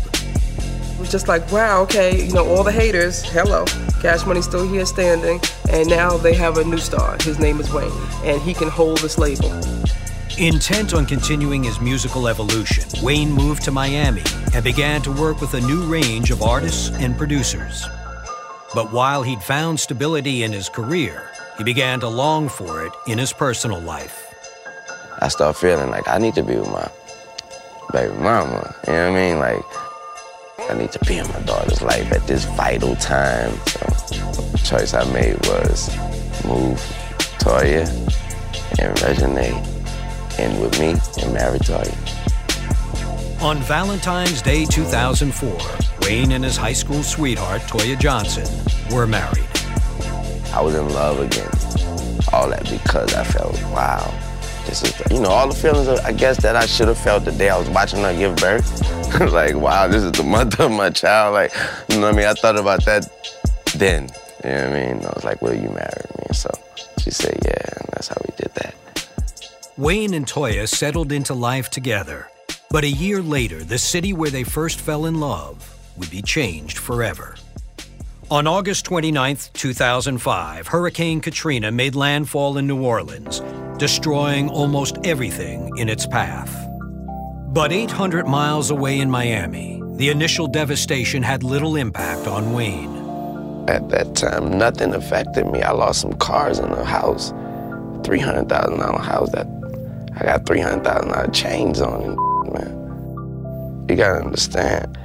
It 0.98 1.00
was 1.00 1.12
just 1.12 1.28
like, 1.28 1.52
wow, 1.52 1.82
okay, 1.84 2.26
you 2.26 2.34
know, 2.34 2.48
all 2.48 2.64
the 2.64 2.72
haters, 2.72 3.22
hello. 3.22 3.66
Cash 4.02 4.26
Money's 4.26 4.46
still 4.46 4.68
here 4.68 4.86
standing, 4.86 5.40
and 5.70 5.88
now 5.88 6.18
they 6.18 6.34
have 6.34 6.58
a 6.58 6.64
new 6.64 6.80
star. 6.80 7.18
His 7.22 7.38
name 7.38 7.60
is 7.60 7.72
Wayne, 7.72 7.92
and 8.24 8.42
he 8.42 8.54
can 8.54 8.68
hold 8.68 8.98
this 9.00 9.20
label. 9.20 9.52
Intent 10.40 10.94
on 10.94 11.06
continuing 11.06 11.64
his 11.64 11.80
musical 11.82 12.28
evolution, 12.28 12.84
Wayne 13.04 13.32
moved 13.32 13.64
to 13.64 13.72
Miami 13.72 14.24
and 14.54 14.64
began 14.64 15.02
to 15.04 15.12
work 15.12 15.42
with 15.42 15.54
a 15.54 15.62
new 15.62 15.84
range 15.84 16.32
of 16.32 16.42
artists 16.42 16.92
and 16.92 17.18
producers. 17.18 17.88
But 18.74 18.92
while 18.92 19.24
he'd 19.24 19.42
found 19.42 19.80
stability 19.80 20.44
in 20.44 20.52
his 20.52 20.70
career, 20.70 21.32
he 21.58 21.64
began 21.64 22.00
to 22.02 22.08
long 22.08 22.50
for 22.50 22.86
it 22.86 22.92
in 23.08 23.18
his 23.18 23.34
personal 23.34 23.80
life. 23.82 24.27
I 25.20 25.30
start 25.30 25.56
feeling 25.56 25.90
like 25.90 26.08
I 26.08 26.20
need 26.20 26.36
to 26.36 26.44
be 26.44 26.56
with 26.56 26.70
my 26.70 26.90
baby 27.92 28.14
mama. 28.18 28.76
You 28.86 28.94
know 28.94 29.12
what 29.12 29.18
I 29.18 29.30
mean? 29.30 29.40
Like, 29.40 29.64
I 30.70 30.74
need 30.76 30.92
to 30.92 31.00
be 31.06 31.18
in 31.18 31.28
my 31.30 31.40
daughter's 31.40 31.82
life 31.82 32.12
at 32.12 32.28
this 32.28 32.46
vital 32.46 32.96
time. 32.98 33.52
So, 33.66 33.80
the 34.52 34.62
choice 34.64 34.94
I 34.94 35.04
made 35.12 35.38
was 35.48 35.90
move 36.46 36.78
Toya 37.40 37.88
and 38.80 38.96
Reginae 38.98 39.58
in 40.38 40.60
with 40.62 40.80
me 40.80 40.96
and 41.24 41.34
marry 41.34 41.58
Toya. 41.60 41.96
On 43.42 43.58
Valentine's 43.58 44.44
Day 44.44 44.66
2004, 44.66 45.58
Wayne 46.02 46.32
and 46.34 46.44
his 46.44 46.58
high 46.58 46.74
school 46.74 47.02
sweetheart, 47.02 47.62
Toya 47.62 48.00
Johnson, 48.00 48.46
were 48.96 49.08
married. 49.08 49.48
I 50.54 50.62
was 50.62 50.76
in 50.76 50.88
love 50.90 51.20
again. 51.20 51.50
All 52.32 52.50
that 52.50 52.70
because 52.70 53.14
I 53.16 53.24
felt, 53.24 53.56
wow, 53.72 54.14
this 54.68 54.84
is, 54.84 55.12
you 55.12 55.22
know, 55.22 55.30
all 55.30 55.48
the 55.48 55.56
feelings 55.56 55.88
of, 55.88 56.00
I 56.00 56.12
guess 56.12 56.42
that 56.42 56.56
I 56.56 56.66
should 56.66 56.90
have 56.90 56.98
felt 56.98 57.26
the 57.26 57.32
day 57.32 57.50
I 57.50 57.58
was 57.58 57.70
watching 57.70 58.02
her 58.04 58.14
give 58.14 58.36
birth. 58.36 58.68
like, 59.32 59.56
wow, 59.56 59.88
this 59.88 60.04
is 60.04 60.12
the 60.12 60.24
mother 60.24 60.66
of 60.66 60.72
my 60.72 60.90
child. 60.90 61.34
Like, 61.34 61.54
you 61.90 61.96
know 61.96 62.08
what 62.08 62.14
I 62.14 62.18
mean? 62.18 62.28
I 62.28 62.34
thought 62.34 62.60
about 62.60 62.84
that 62.86 63.08
then. 63.76 64.10
You 64.44 64.50
know 64.52 64.70
what 64.70 64.78
I 64.78 64.94
mean? 64.94 65.06
I 65.06 65.10
was 65.16 65.24
like, 65.24 65.42
will 65.42 65.54
you 65.54 65.70
marry 65.70 66.02
me? 66.20 66.34
So 66.34 66.52
she 67.00 67.12
said, 67.12 67.40
yeah, 67.44 67.80
and 67.80 67.90
that's 67.94 68.10
how 68.10 68.18
we 68.24 68.36
did 68.36 68.54
that. 68.56 68.76
Wayne 69.78 70.14
and 70.14 70.28
Toya 70.28 70.68
settled 70.68 71.12
into 71.12 71.34
life 71.34 71.70
together. 71.70 72.28
But 72.70 72.84
a 72.84 72.90
year 72.90 73.22
later, 73.22 73.64
the 73.64 73.78
city 73.78 74.12
where 74.12 74.30
they 74.30 74.44
first 74.44 74.82
fell 74.82 75.06
in 75.06 75.20
love 75.20 75.74
would 75.96 76.12
be 76.12 76.22
changed 76.22 76.78
forever. 76.78 77.36
On 78.30 78.46
August 78.46 78.84
29, 78.84 79.38
2005, 79.54 80.68
Hurricane 80.68 81.22
Katrina 81.22 81.72
made 81.72 81.96
landfall 81.96 82.58
in 82.58 82.68
New 82.68 82.84
Orleans, 82.84 83.42
destroying 83.78 84.50
almost 84.50 84.98
everything 85.06 85.72
in 85.78 85.88
its 85.88 86.06
path. 86.06 86.54
But 87.48 87.72
800 87.72 88.28
miles 88.28 88.70
away 88.70 89.00
in 89.00 89.10
Miami, 89.10 89.82
the 89.96 90.10
initial 90.10 90.46
devastation 90.48 91.24
had 91.24 91.42
little 91.42 91.78
impact 91.78 92.28
on 92.28 92.52
Wayne. 92.52 92.98
At 93.70 93.88
that 93.92 94.14
time, 94.18 94.58
nothing 94.58 94.94
affected 94.94 95.46
me. 95.46 95.62
I 95.62 95.72
lost 95.72 96.02
some 96.02 96.12
cars 96.18 96.60
and 96.60 96.74
a 96.74 96.84
house, 96.84 97.32
$300,000 98.02 99.06
house 99.06 99.32
that 99.32 99.48
I 100.18 100.26
got 100.26 100.44
$300,000 100.46 101.34
chains 101.34 101.80
on 101.80 102.18
man. 102.52 103.86
You 103.88 103.96
gotta 103.96 104.22
understand, 104.22 104.98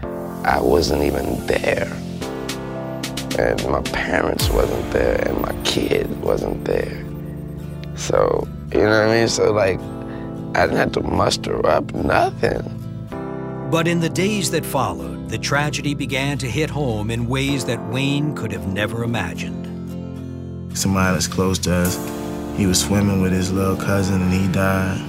I 0.45 0.61
wasn't 0.61 1.05
even 1.05 1.47
there. 1.47 2.02
And 3.39 3.67
my 3.69 3.81
parents 3.81 4.51
wasn't 4.51 4.91
there, 4.93 5.27
and 5.27 5.41
my 5.41 5.55
kid 5.65 6.21
wasn't 6.21 6.65
there. 6.65 7.05
So, 7.97 8.47
you 8.73 8.81
know 8.81 8.91
what 8.91 9.09
I 9.09 9.15
mean? 9.15 9.29
So, 9.29 9.53
like, 9.53 9.81
I 10.55 10.67
didn't 10.67 10.77
have 10.77 10.93
to 10.93 11.03
muster 11.03 11.67
up 11.67 11.95
nothing. 11.95 12.79
But 13.71 13.89
in 13.89 14.01
the 14.01 14.11
days 14.11 14.51
that 14.51 14.67
followed, 14.67 15.31
the 15.31 15.39
tragedy 15.39 15.95
began 15.95 16.37
to 16.39 16.47
hit 16.47 16.69
home 16.69 17.11
in 17.11 17.27
ways 17.27 17.65
that 17.65 17.83
Wayne 17.89 18.35
could 18.35 18.53
have 18.53 18.67
never 18.67 19.03
imagined. 19.03 20.77
Somebody 20.77 21.15
that's 21.15 21.27
close 21.27 21.59
to 21.61 21.73
us, 21.73 21.97
he 22.59 22.67
was 22.67 22.79
swimming 22.79 23.23
with 23.23 23.33
his 23.33 23.51
little 23.51 23.77
cousin 23.77 24.21
and 24.21 24.31
he 24.33 24.47
died, 24.53 25.01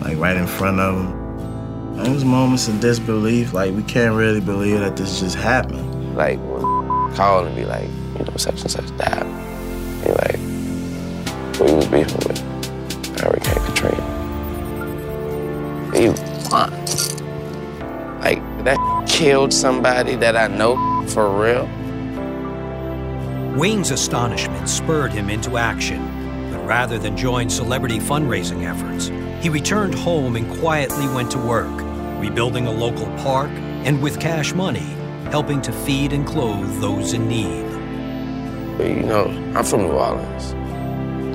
like 0.00 0.18
right 0.18 0.36
in 0.36 0.48
front 0.48 0.80
of 0.80 0.96
him. 0.96 2.04
It 2.04 2.10
was 2.10 2.24
moments 2.24 2.66
of 2.66 2.80
disbelief, 2.80 3.52
like 3.52 3.72
we 3.72 3.84
can't 3.84 4.16
really 4.16 4.40
believe 4.40 4.80
that 4.80 4.96
this 4.96 5.20
just 5.20 5.36
happened. 5.36 6.16
Like 6.16 6.38
when 6.40 6.75
call 7.14 7.44
and 7.46 7.54
be 7.54 7.64
like, 7.64 7.88
you 8.18 8.24
know, 8.24 8.36
such 8.36 8.62
and 8.62 8.70
such 8.70 8.96
died. 8.96 9.26
He 10.02 10.10
like, 10.12 10.38
he 11.56 11.74
was 11.74 11.86
beefing 11.86 12.20
with? 12.26 12.42
Hurricane 13.20 13.64
Katrina. 13.64 14.02
He 15.96 16.08
what? 16.50 16.70
Like 18.20 18.42
that 18.64 18.78
killed 19.08 19.52
somebody 19.52 20.16
that 20.16 20.36
I 20.36 20.48
know 20.48 20.76
for 21.08 21.28
real. 21.30 21.68
Wayne's 23.58 23.90
astonishment 23.90 24.68
spurred 24.68 25.12
him 25.12 25.30
into 25.30 25.56
action, 25.56 26.50
but 26.52 26.66
rather 26.66 26.98
than 26.98 27.16
join 27.16 27.48
celebrity 27.48 27.98
fundraising 27.98 28.66
efforts, 28.66 29.10
he 29.42 29.48
returned 29.48 29.94
home 29.94 30.36
and 30.36 30.50
quietly 30.58 31.08
went 31.08 31.30
to 31.30 31.38
work, 31.38 31.70
rebuilding 32.20 32.66
a 32.66 32.70
local 32.70 33.06
park 33.18 33.50
and 33.50 34.02
with 34.02 34.20
cash 34.20 34.52
money, 34.52 34.95
helping 35.30 35.60
to 35.62 35.72
feed 35.72 36.12
and 36.12 36.26
clothe 36.26 36.80
those 36.80 37.12
in 37.12 37.28
need. 37.28 37.64
You 38.78 39.02
know, 39.02 39.26
I'm 39.54 39.64
from 39.64 39.82
New 39.82 39.92
Orleans. 39.92 40.52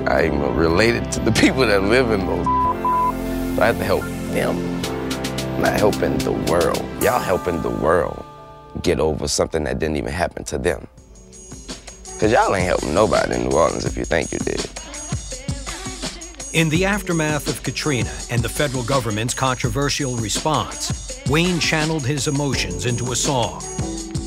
I'm 0.08 0.56
related 0.56 1.10
to 1.12 1.20
the 1.20 1.32
people 1.32 1.66
that 1.66 1.82
live 1.82 2.10
in 2.10 2.26
those. 2.26 2.44
So 3.56 3.62
I 3.62 3.66
have 3.66 3.78
to 3.78 3.84
help 3.84 4.02
them, 4.32 4.56
not 5.60 5.74
helping 5.74 6.16
the 6.18 6.32
world. 6.50 6.78
Y'all 7.02 7.20
helping 7.20 7.60
the 7.62 7.70
world 7.70 8.24
get 8.82 8.98
over 9.00 9.28
something 9.28 9.64
that 9.64 9.78
didn't 9.78 9.96
even 9.96 10.12
happen 10.12 10.44
to 10.44 10.58
them. 10.58 10.86
Cause 12.18 12.30
y'all 12.32 12.54
ain't 12.54 12.64
helping 12.64 12.94
nobody 12.94 13.34
in 13.34 13.48
New 13.48 13.56
Orleans 13.56 13.84
if 13.84 13.96
you 13.96 14.04
think 14.04 14.32
you 14.32 14.38
did. 14.38 14.64
In 16.52 16.68
the 16.68 16.84
aftermath 16.84 17.48
of 17.48 17.62
Katrina 17.62 18.12
and 18.30 18.42
the 18.42 18.48
federal 18.48 18.84
government's 18.84 19.32
controversial 19.32 20.16
response, 20.16 21.18
Wayne 21.30 21.58
channeled 21.58 22.04
his 22.04 22.28
emotions 22.28 22.84
into 22.84 23.12
a 23.12 23.16
song. 23.16 23.62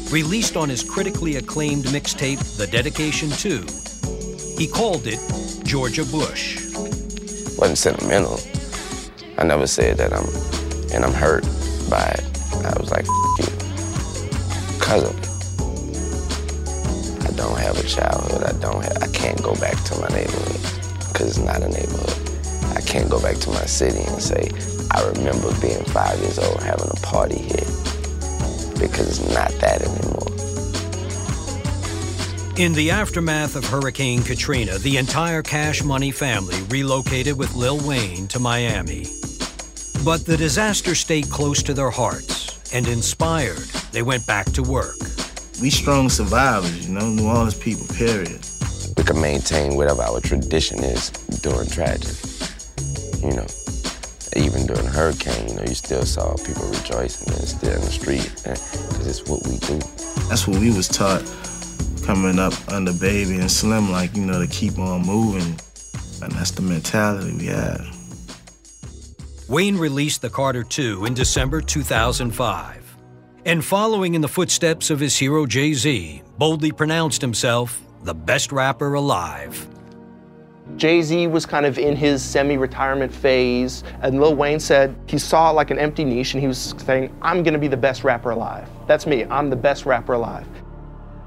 Released 0.09 0.57
on 0.57 0.67
his 0.67 0.83
critically 0.83 1.35
acclaimed 1.35 1.85
mixtape, 1.85 2.57
The 2.57 2.65
Dedication 2.65 3.29
2, 3.29 4.57
he 4.57 4.65
called 4.65 5.05
it 5.05 5.19
Georgia 5.65 6.03
Bush. 6.03 6.65
Wasn't 7.59 7.77
sentimental. 7.77 8.39
I 9.37 9.43
never 9.43 9.67
said 9.67 9.97
that 9.97 10.11
I'm, 10.11 10.25
and 10.95 11.05
I'm 11.05 11.13
hurt 11.13 11.43
by 11.91 12.07
it. 12.07 12.25
I 12.65 12.73
was 12.79 12.89
like, 12.89 13.05
you, 13.05 13.45
it. 13.45 15.29
I 17.21 17.31
don't 17.35 17.59
have 17.59 17.77
a 17.77 17.83
childhood. 17.83 18.43
I 18.43 18.53
don't 18.59 18.83
have, 18.83 19.03
I 19.03 19.07
can't 19.13 19.43
go 19.43 19.53
back 19.57 19.79
to 19.83 19.99
my 19.99 20.07
neighborhood 20.07 20.74
because 21.15 21.37
it's 21.37 21.45
not 21.45 21.63
a 21.63 21.69
neighborhood. 21.69 22.75
I 22.75 22.81
can't 22.81 23.09
go 23.09 23.21
back 23.21 23.37
to 23.37 23.49
my 23.49 23.63
city 23.63 24.01
and 24.01 24.21
say, 24.21 24.49
I 24.91 25.01
remember 25.15 25.49
being 25.61 25.81
five 25.85 26.19
years 26.19 26.37
old 26.37 26.61
having 26.61 26.89
a 26.89 26.95
party 26.95 27.37
here 27.37 27.71
because 28.77 29.07
it's 29.07 29.33
not 29.33 29.49
that 29.61 29.81
anymore. 29.81 30.27
In 32.57 32.73
the 32.73 32.91
aftermath 32.91 33.55
of 33.55 33.63
Hurricane 33.63 34.23
Katrina, 34.23 34.77
the 34.79 34.97
entire 34.97 35.41
Cash 35.41 35.85
Money 35.85 36.11
family 36.11 36.61
relocated 36.63 37.37
with 37.37 37.55
Lil 37.55 37.79
Wayne 37.87 38.27
to 38.27 38.39
Miami. 38.39 39.07
But 40.03 40.25
the 40.25 40.35
disaster 40.37 40.95
stayed 40.95 41.29
close 41.29 41.63
to 41.63 41.73
their 41.73 41.89
hearts, 41.89 42.59
and 42.73 42.89
inspired, 42.89 43.63
they 43.93 44.01
went 44.01 44.27
back 44.27 44.47
to 44.47 44.63
work. 44.63 44.97
We 45.61 45.69
strong 45.69 46.09
survivors, 46.09 46.85
you 46.85 46.93
know, 46.93 47.09
New 47.09 47.25
Orleans 47.25 47.55
people, 47.57 47.87
period. 47.95 48.45
We 48.97 49.03
can 49.03 49.19
maintain 49.19 49.75
whatever 49.75 50.01
our 50.01 50.21
tradition 50.21 50.83
is 50.83 51.09
during 51.41 51.67
tragedy. 51.67 52.13
You 53.21 53.35
know, 53.35 53.47
even 54.35 54.65
during 54.65 54.85
a 54.85 54.91
hurricane, 54.91 55.49
you 55.49 55.55
know, 55.55 55.63
you 55.63 55.75
still 55.75 56.03
saw 56.03 56.35
people 56.37 56.67
rejoicing 56.67 57.33
and 57.33 57.47
still 57.47 57.73
in 57.73 57.81
the 57.81 57.91
street 57.91 58.31
because 58.43 59.07
it's 59.07 59.29
what 59.29 59.45
we 59.47 59.57
do. 59.59 59.79
That's 60.29 60.47
what 60.47 60.59
we 60.59 60.71
was 60.71 60.87
taught 60.87 61.23
coming 62.05 62.37
up 62.37 62.53
under 62.71 62.93
Baby 62.93 63.39
and 63.39 63.51
Slim, 63.51 63.91
like, 63.91 64.15
you 64.15 64.25
know, 64.25 64.39
to 64.39 64.47
keep 64.47 64.77
on 64.77 65.05
moving. 65.05 65.59
And 66.21 66.31
that's 66.33 66.51
the 66.51 66.61
mentality 66.61 67.35
we 67.35 67.47
had. 67.47 67.81
Wayne 69.47 69.77
released 69.77 70.21
The 70.21 70.29
Carter 70.29 70.65
II 70.77 71.05
in 71.05 71.13
December 71.13 71.61
2005. 71.61 72.97
And 73.45 73.63
following 73.63 74.15
in 74.15 74.21
the 74.21 74.27
footsteps 74.27 74.89
of 74.89 74.99
his 74.99 75.15
hero 75.17 75.45
Jay 75.45 75.73
Z, 75.73 76.23
boldly 76.37 76.71
pronounced 76.71 77.21
himself 77.21 77.79
the 78.05 78.13
best 78.13 78.51
rapper 78.51 78.93
alive. 78.93 79.67
Jay 80.77 81.01
Z 81.01 81.27
was 81.27 81.45
kind 81.45 81.65
of 81.65 81.79
in 81.79 81.95
his 81.95 82.21
semi 82.21 82.55
retirement 82.55 83.11
phase, 83.11 83.83
and 84.01 84.19
Lil 84.19 84.35
Wayne 84.35 84.59
said 84.59 84.95
he 85.07 85.17
saw 85.17 85.49
like 85.49 85.71
an 85.71 85.79
empty 85.79 86.03
niche 86.03 86.33
and 86.33 86.41
he 86.41 86.47
was 86.47 86.75
saying, 86.77 87.15
I'm 87.21 87.41
gonna 87.41 87.57
be 87.57 87.67
the 87.67 87.77
best 87.77 88.03
rapper 88.03 88.29
alive. 88.29 88.69
That's 88.87 89.07
me, 89.07 89.25
I'm 89.25 89.49
the 89.49 89.55
best 89.55 89.85
rapper 89.85 90.13
alive. 90.13 90.47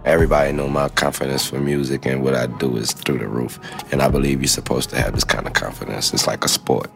Everybody 0.05 0.53
know 0.53 0.69
my 0.69 0.89
confidence 0.91 1.49
for 1.49 1.59
music 1.59 2.07
and 2.07 2.23
what 2.23 2.35
I 2.35 2.47
do 2.47 2.77
is 2.77 2.93
through 2.93 3.19
the 3.19 3.29
roof. 3.29 3.59
And 3.93 4.01
I 4.01 4.09
believe 4.09 4.41
you're 4.41 4.49
supposed 4.49 4.91
to 4.91 4.97
have 5.01 5.15
this 5.15 5.25
kind 5.25 5.47
of 5.47 5.55
confidence. 5.55 6.15
It's 6.15 6.29
like 6.29 6.45
a 6.45 6.49
sport. 6.49 6.91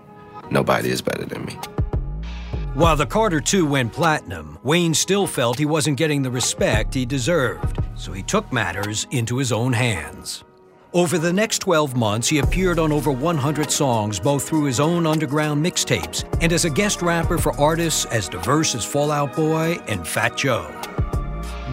Nobody 0.51 0.91
is 0.91 1.03
better 1.03 1.25
than 1.25 1.45
me. 1.45 1.59
While 2.75 2.97
the 2.97 3.05
Carter 3.05 3.39
2 3.39 3.67
went 3.67 3.93
platinum, 3.93 4.59
Wayne 4.63 4.95
still 4.95 5.27
felt 5.27 5.59
he 5.59 5.67
wasn't 5.67 5.99
getting 5.99 6.23
the 6.23 6.31
respect 6.31 6.95
he 6.95 7.05
deserved, 7.05 7.79
so 7.97 8.13
he 8.13 8.23
took 8.23 8.51
matters 8.51 9.07
into 9.11 9.37
his 9.37 9.53
own 9.53 9.75
hands. 9.75 10.43
Over 10.95 11.19
the 11.19 11.35
next 11.35 11.59
12 11.59 11.95
months, 11.95 12.29
he 12.29 12.39
appeared 12.39 12.79
on 12.79 12.91
over 12.91 13.13
100 13.13 13.71
songs, 13.71 14.19
both 14.19 14.49
through 14.49 14.65
his 14.65 14.81
own 14.81 15.07
underground 15.07 15.63
mixtapes 15.63 16.25
and 16.43 16.51
as 16.51 16.65
a 16.65 16.71
guest 16.71 17.03
rapper 17.03 17.37
for 17.37 17.53
artists 17.61 18.07
as 18.07 18.27
diverse 18.27 18.75
as 18.75 18.87
Fall 18.87 19.11
Out 19.11 19.37
Boy 19.37 19.79
and 19.87 20.09
Fat 20.09 20.39
Joe. 20.39 20.67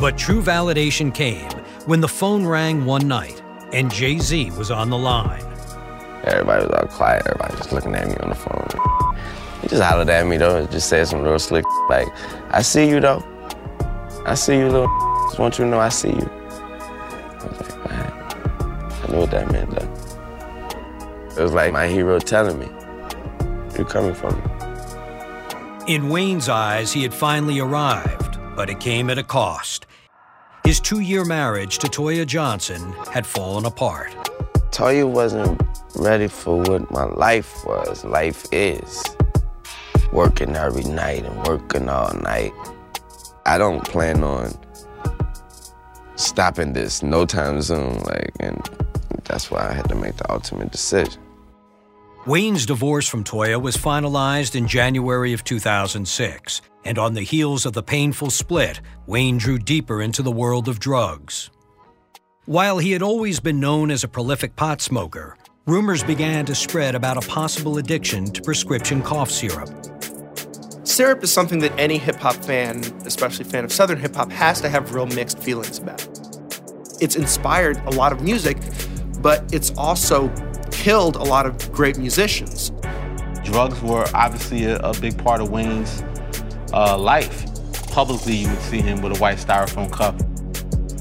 But 0.02 0.18
true 0.18 0.42
validation 0.42 1.14
came 1.14 1.50
when 1.86 2.02
the 2.02 2.10
phone 2.10 2.46
rang 2.46 2.84
one 2.84 3.08
night 3.08 3.42
and 3.72 3.90
Jay 3.90 4.18
Z 4.18 4.52
was 4.52 4.70
on 4.70 4.90
the 4.90 4.98
line. 4.98 5.46
Everybody 6.26 6.66
was 6.66 6.74
all 6.74 6.88
quiet. 6.88 7.24
Everybody 7.26 7.56
just 7.56 7.72
looking 7.72 7.96
at 7.96 8.06
me 8.06 8.16
on 8.16 8.28
the 8.28 8.36
phone. 8.36 9.09
He 9.62 9.68
just 9.68 9.82
hollered 9.82 10.10
at 10.10 10.26
me 10.26 10.38
though. 10.38 10.58
And 10.58 10.72
just 10.72 10.90
said 10.90 11.08
some 11.08 11.22
real 11.22 11.40
slick 11.40 11.66
like, 11.90 12.08
"I 12.52 12.62
see 12.62 12.90
you 12.90 13.00
though. 13.00 13.24
I 14.26 14.36
see 14.36 14.58
you, 14.58 14.70
little. 14.70 14.88
Just 15.30 15.40
want 15.40 15.58
you 15.60 15.66
to 15.66 15.72
know 15.72 15.80
I 15.80 15.90
see 15.90 16.10
you." 16.10 16.30
I 16.30 17.48
was 17.48 17.60
like, 17.60 17.76
"All 17.76 17.92
right." 17.92 19.04
I 19.04 19.12
knew 19.12 19.20
what 19.20 19.32
that 19.32 19.52
meant 19.52 19.72
though. 19.72 21.38
It 21.38 21.44
was 21.44 21.54
like 21.54 21.74
my 21.74 21.88
hero 21.88 22.20
telling 22.20 22.60
me, 22.60 22.68
"You're 23.76 23.88
coming 23.88 24.14
for 24.14 24.32
me." 24.32 24.42
In 25.88 26.10
Wayne's 26.10 26.50
eyes, 26.50 26.92
he 26.92 27.02
had 27.04 27.14
finally 27.14 27.60
arrived, 27.60 28.38
but 28.56 28.70
it 28.70 28.80
came 28.80 29.10
at 29.10 29.18
a 29.18 29.24
cost. 29.24 29.88
His 30.64 30.80
two 30.80 31.00
year 31.00 31.26
marriage 31.26 31.80
to 31.80 31.88
Toya 31.88 32.26
Johnson 32.28 32.94
had 33.12 33.26
fallen 33.26 33.66
apart. 33.66 34.12
Toya 34.72 35.10
wasn't 35.10 35.62
ready 35.96 36.28
for 36.28 36.62
what 36.62 36.92
my 36.92 37.06
life 37.06 37.66
was. 37.66 38.06
Life 38.06 38.46
is 38.52 39.04
working 40.12 40.56
every 40.56 40.84
night 40.84 41.26
and 41.26 41.48
working 41.48 41.90
all 41.90 42.14
night. 42.16 42.54
I 43.46 43.58
don't 43.58 43.84
plan 43.84 44.24
on 44.24 44.54
stopping 46.16 46.74
this 46.74 47.02
no 47.02 47.26
time 47.26 47.62
soon. 47.62 48.00
Like, 48.00 48.32
and 48.40 48.70
that's 49.26 49.50
why 49.50 49.70
I 49.70 49.74
had 49.74 49.90
to 49.90 49.96
make 49.96 50.18
the 50.18 50.32
ultimate 50.32 50.72
decision. 50.72 51.22
Wayne's 52.26 52.66
divorce 52.66 53.08
from 53.08 53.24
Toya 53.24 53.62
was 53.62 53.78
finalized 53.78 54.56
in 54.56 54.68
January 54.68 55.34
of 55.34 55.44
2006, 55.44 56.62
and 56.84 57.00
on 57.00 57.14
the 57.14 57.22
heels 57.22 57.66
of 57.66 57.74
the 57.74 57.82
painful 57.82 58.30
split, 58.30 58.82
Wayne 59.08 59.38
drew 59.38 59.58
deeper 59.58 60.02
into 60.02 60.22
the 60.22 60.32
world 60.32 60.68
of 60.68 60.80
drugs. 60.80 61.50
While 62.46 62.78
he 62.78 62.92
had 62.92 63.02
always 63.02 63.40
been 63.40 63.60
known 63.60 63.90
as 63.90 64.04
a 64.04 64.08
prolific 64.08 64.56
pot 64.56 64.82
smoker, 64.82 65.38
rumors 65.66 66.04
began 66.04 66.46
to 66.48 66.56
spread 66.56 66.94
about 66.94 67.24
a 67.24 67.28
possible 67.28 67.78
addiction 67.78 68.26
to 68.26 68.42
prescription 68.42 69.02
cough 69.02 69.32
syrup. 69.32 69.70
Syrup 70.90 71.24
is 71.24 71.32
something 71.32 71.60
that 71.60 71.72
any 71.78 72.00
hip 72.00 72.16
hop 72.16 72.34
fan, 72.34 72.80
especially 73.06 73.46
fan 73.46 73.64
of 73.64 73.72
Southern 73.72 74.00
hip 74.00 74.16
hop, 74.16 74.32
has 74.32 74.60
to 74.62 74.70
have 74.70 74.96
real 74.96 75.06
mixed 75.06 75.38
feelings 75.38 75.78
about. 75.78 76.02
It's 77.00 77.16
inspired 77.16 77.78
a 77.86 77.92
lot 77.92 78.12
of 78.12 78.24
music, 78.24 78.58
but 79.20 79.54
it's 79.54 79.72
also 79.78 80.34
killed 80.72 81.16
a 81.16 81.24
lot 81.24 81.46
of 81.46 81.72
great 81.72 82.00
musicians. 82.00 82.72
Drugs 83.44 83.80
were 83.84 84.08
obviously 84.16 84.66
a, 84.66 84.78
a 84.78 85.00
big 85.00 85.16
part 85.24 85.42
of 85.42 85.52
Wayne's 85.52 86.04
uh, 86.74 86.98
life. 86.98 87.46
Publicly, 87.92 88.34
you 88.34 88.50
would 88.50 88.62
see 88.62 88.82
him 88.82 89.04
with 89.04 89.16
a 89.16 89.20
white 89.22 89.38
styrofoam 89.38 89.92
cup. 89.92 90.20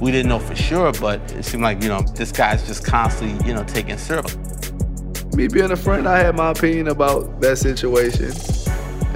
We 0.03 0.11
didn't 0.11 0.29
know 0.29 0.39
for 0.39 0.55
sure, 0.55 0.93
but 1.01 1.19
it 1.33 1.47
seemed 1.47 1.63
like, 1.63 1.83
you 1.83 1.89
know, 1.89 2.03
this 2.15 2.31
guy's 2.31 2.67
just 2.67 2.85
constantly, 2.85 3.49
you 3.49 3.55
know, 3.55 3.65
taking 3.65 3.97
syrup. 3.97 4.31
Me 5.33 5.49
being 5.49 5.71
a 5.71 5.77
friend, 5.77 6.07
I 6.07 6.19
had 6.19 6.37
my 6.37 6.51
opinion 6.51 6.89
about 6.89 7.41
that 7.41 7.57
situation, 7.57 8.33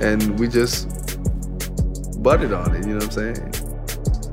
and 0.03 0.39
we 0.39 0.49
just 0.49 0.89
butted 2.23 2.53
on 2.53 2.75
it, 2.75 2.87
you 2.87 2.95
know 2.95 3.07
what 3.07 3.17
I'm 3.17 3.35
saying? 3.35 3.55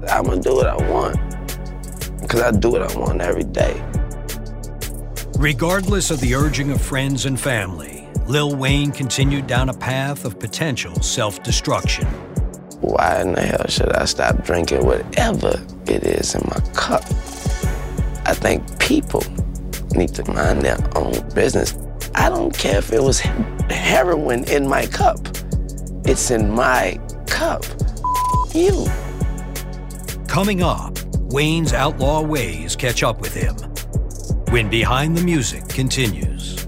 I'm 0.09 0.25
gonna 0.25 0.41
do 0.41 0.55
what 0.55 0.67
I 0.67 0.75
want. 0.89 1.17
Because 2.21 2.41
I 2.41 2.51
do 2.51 2.71
what 2.71 2.81
I 2.81 2.97
want 2.97 3.21
every 3.21 3.43
day. 3.43 3.83
Regardless 5.37 6.11
of 6.11 6.19
the 6.19 6.35
urging 6.35 6.71
of 6.71 6.81
friends 6.81 7.25
and 7.25 7.39
family, 7.39 8.07
Lil 8.27 8.55
Wayne 8.55 8.91
continued 8.91 9.47
down 9.47 9.69
a 9.69 9.73
path 9.73 10.25
of 10.25 10.39
potential 10.39 10.93
self 11.01 11.41
destruction. 11.43 12.05
Why 12.81 13.21
in 13.21 13.33
the 13.33 13.41
hell 13.41 13.65
should 13.67 13.91
I 13.91 14.05
stop 14.05 14.43
drinking 14.43 14.85
whatever 14.85 15.53
it 15.87 16.03
is 16.03 16.35
in 16.35 16.41
my 16.47 16.59
cup? 16.73 17.03
I 18.25 18.33
think 18.33 18.79
people 18.79 19.23
need 19.91 20.13
to 20.15 20.31
mind 20.31 20.61
their 20.61 20.77
own 20.95 21.13
business. 21.33 21.75
I 22.15 22.29
don't 22.29 22.55
care 22.55 22.77
if 22.77 22.91
it 22.91 23.01
was 23.01 23.19
heroin 23.69 24.43
in 24.45 24.67
my 24.67 24.85
cup. 24.85 25.19
It's 26.11 26.31
in 26.31 26.49
my 26.49 26.99
cup. 27.27 27.63
You. 28.55 28.87
Coming 30.27 30.63
up, 30.63 30.97
Wayne's 31.31 31.71
outlaw 31.71 32.23
ways 32.23 32.75
catch 32.75 33.03
up 33.03 33.21
with 33.21 33.35
him. 33.35 33.53
When 34.51 34.71
Behind 34.71 35.15
the 35.15 35.21
Music 35.21 35.69
continues. 35.69 36.65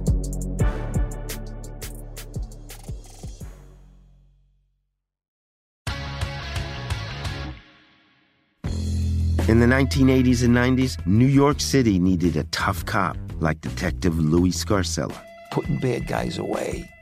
In 9.48 9.60
the 9.60 9.66
1980s 9.66 10.44
and 10.44 10.56
90s, 10.56 11.04
New 11.08 11.26
York 11.26 11.60
City 11.60 11.98
needed 11.98 12.38
a 12.38 12.44
tough 12.52 12.86
cop 12.86 13.18
like 13.40 13.60
Detective 13.62 14.20
Louis 14.20 14.52
Scarcella. 14.52 15.20
Putting 15.50 15.80
bad 15.80 16.06
guys 16.06 16.38
away. 16.38 16.91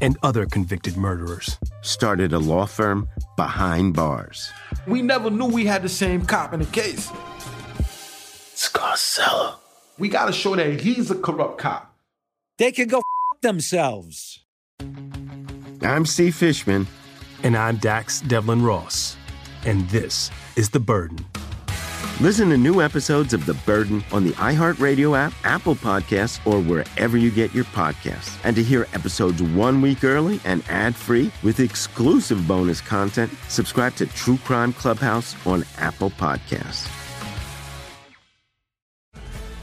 and 0.00 0.16
other 0.22 0.46
convicted 0.46 0.96
murderers 0.96 1.58
started 1.82 2.32
a 2.32 2.38
law 2.38 2.66
firm 2.66 3.08
behind 3.36 3.94
bars. 3.94 4.50
We 4.86 5.02
never 5.02 5.30
knew 5.30 5.46
we 5.46 5.66
had 5.66 5.82
the 5.82 5.88
same 5.88 6.24
cop 6.24 6.52
in 6.52 6.60
the 6.60 6.66
case. 6.66 7.08
Scarcella. 8.54 9.56
We 9.98 10.08
gotta 10.08 10.32
show 10.32 10.54
that 10.56 10.80
he's 10.80 11.10
a 11.10 11.14
corrupt 11.16 11.58
cop. 11.58 11.94
They 12.58 12.72
can 12.72 12.88
go 12.88 12.98
f- 12.98 13.40
themselves. 13.40 14.44
I'm 15.82 16.06
Steve 16.06 16.34
Fishman. 16.34 16.86
And 17.44 17.56
I'm 17.56 17.76
Dax 17.76 18.20
Devlin 18.22 18.62
Ross. 18.62 19.16
And 19.64 19.88
this 19.90 20.30
is 20.56 20.70
The 20.70 20.80
Burden. 20.80 21.24
Listen 22.20 22.48
to 22.50 22.58
new 22.58 22.82
episodes 22.82 23.32
of 23.32 23.46
The 23.46 23.54
Burden 23.54 24.02
on 24.10 24.24
the 24.24 24.32
iHeartRadio 24.32 25.16
app, 25.16 25.32
Apple 25.44 25.76
Podcasts, 25.76 26.44
or 26.44 26.60
wherever 26.60 27.16
you 27.16 27.30
get 27.30 27.54
your 27.54 27.64
podcasts. 27.66 28.36
And 28.42 28.56
to 28.56 28.62
hear 28.64 28.88
episodes 28.92 29.40
one 29.40 29.80
week 29.80 30.02
early 30.02 30.40
and 30.44 30.64
ad 30.68 30.96
free 30.96 31.30
with 31.44 31.60
exclusive 31.60 32.48
bonus 32.48 32.80
content, 32.80 33.32
subscribe 33.46 33.94
to 33.94 34.06
True 34.06 34.38
Crime 34.38 34.72
Clubhouse 34.72 35.36
on 35.46 35.64
Apple 35.78 36.10
Podcasts. 36.10 37.07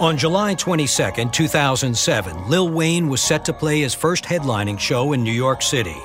On 0.00 0.16
July 0.16 0.54
22, 0.54 1.28
2007, 1.28 2.48
Lil 2.48 2.70
Wayne 2.70 3.06
was 3.06 3.20
set 3.20 3.44
to 3.44 3.52
play 3.52 3.80
his 3.80 3.92
first 3.92 4.24
headlining 4.24 4.80
show 4.80 5.12
in 5.12 5.22
New 5.22 5.30
York 5.30 5.60
City. 5.60 6.00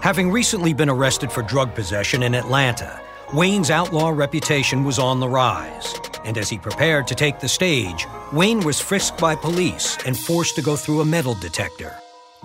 Having 0.00 0.30
recently 0.30 0.72
been 0.72 0.88
arrested 0.88 1.32
for 1.32 1.42
drug 1.42 1.74
possession 1.74 2.22
in 2.22 2.32
Atlanta, 2.32 3.00
Wayne's 3.34 3.72
outlaw 3.72 4.10
reputation 4.10 4.84
was 4.84 5.00
on 5.00 5.18
the 5.18 5.28
rise. 5.28 5.96
And 6.24 6.38
as 6.38 6.48
he 6.48 6.58
prepared 6.58 7.08
to 7.08 7.16
take 7.16 7.40
the 7.40 7.48
stage, 7.48 8.06
Wayne 8.32 8.60
was 8.60 8.80
frisked 8.80 9.18
by 9.18 9.34
police 9.34 9.98
and 10.06 10.16
forced 10.16 10.54
to 10.54 10.62
go 10.62 10.76
through 10.76 11.00
a 11.00 11.04
metal 11.04 11.34
detector. 11.34 11.96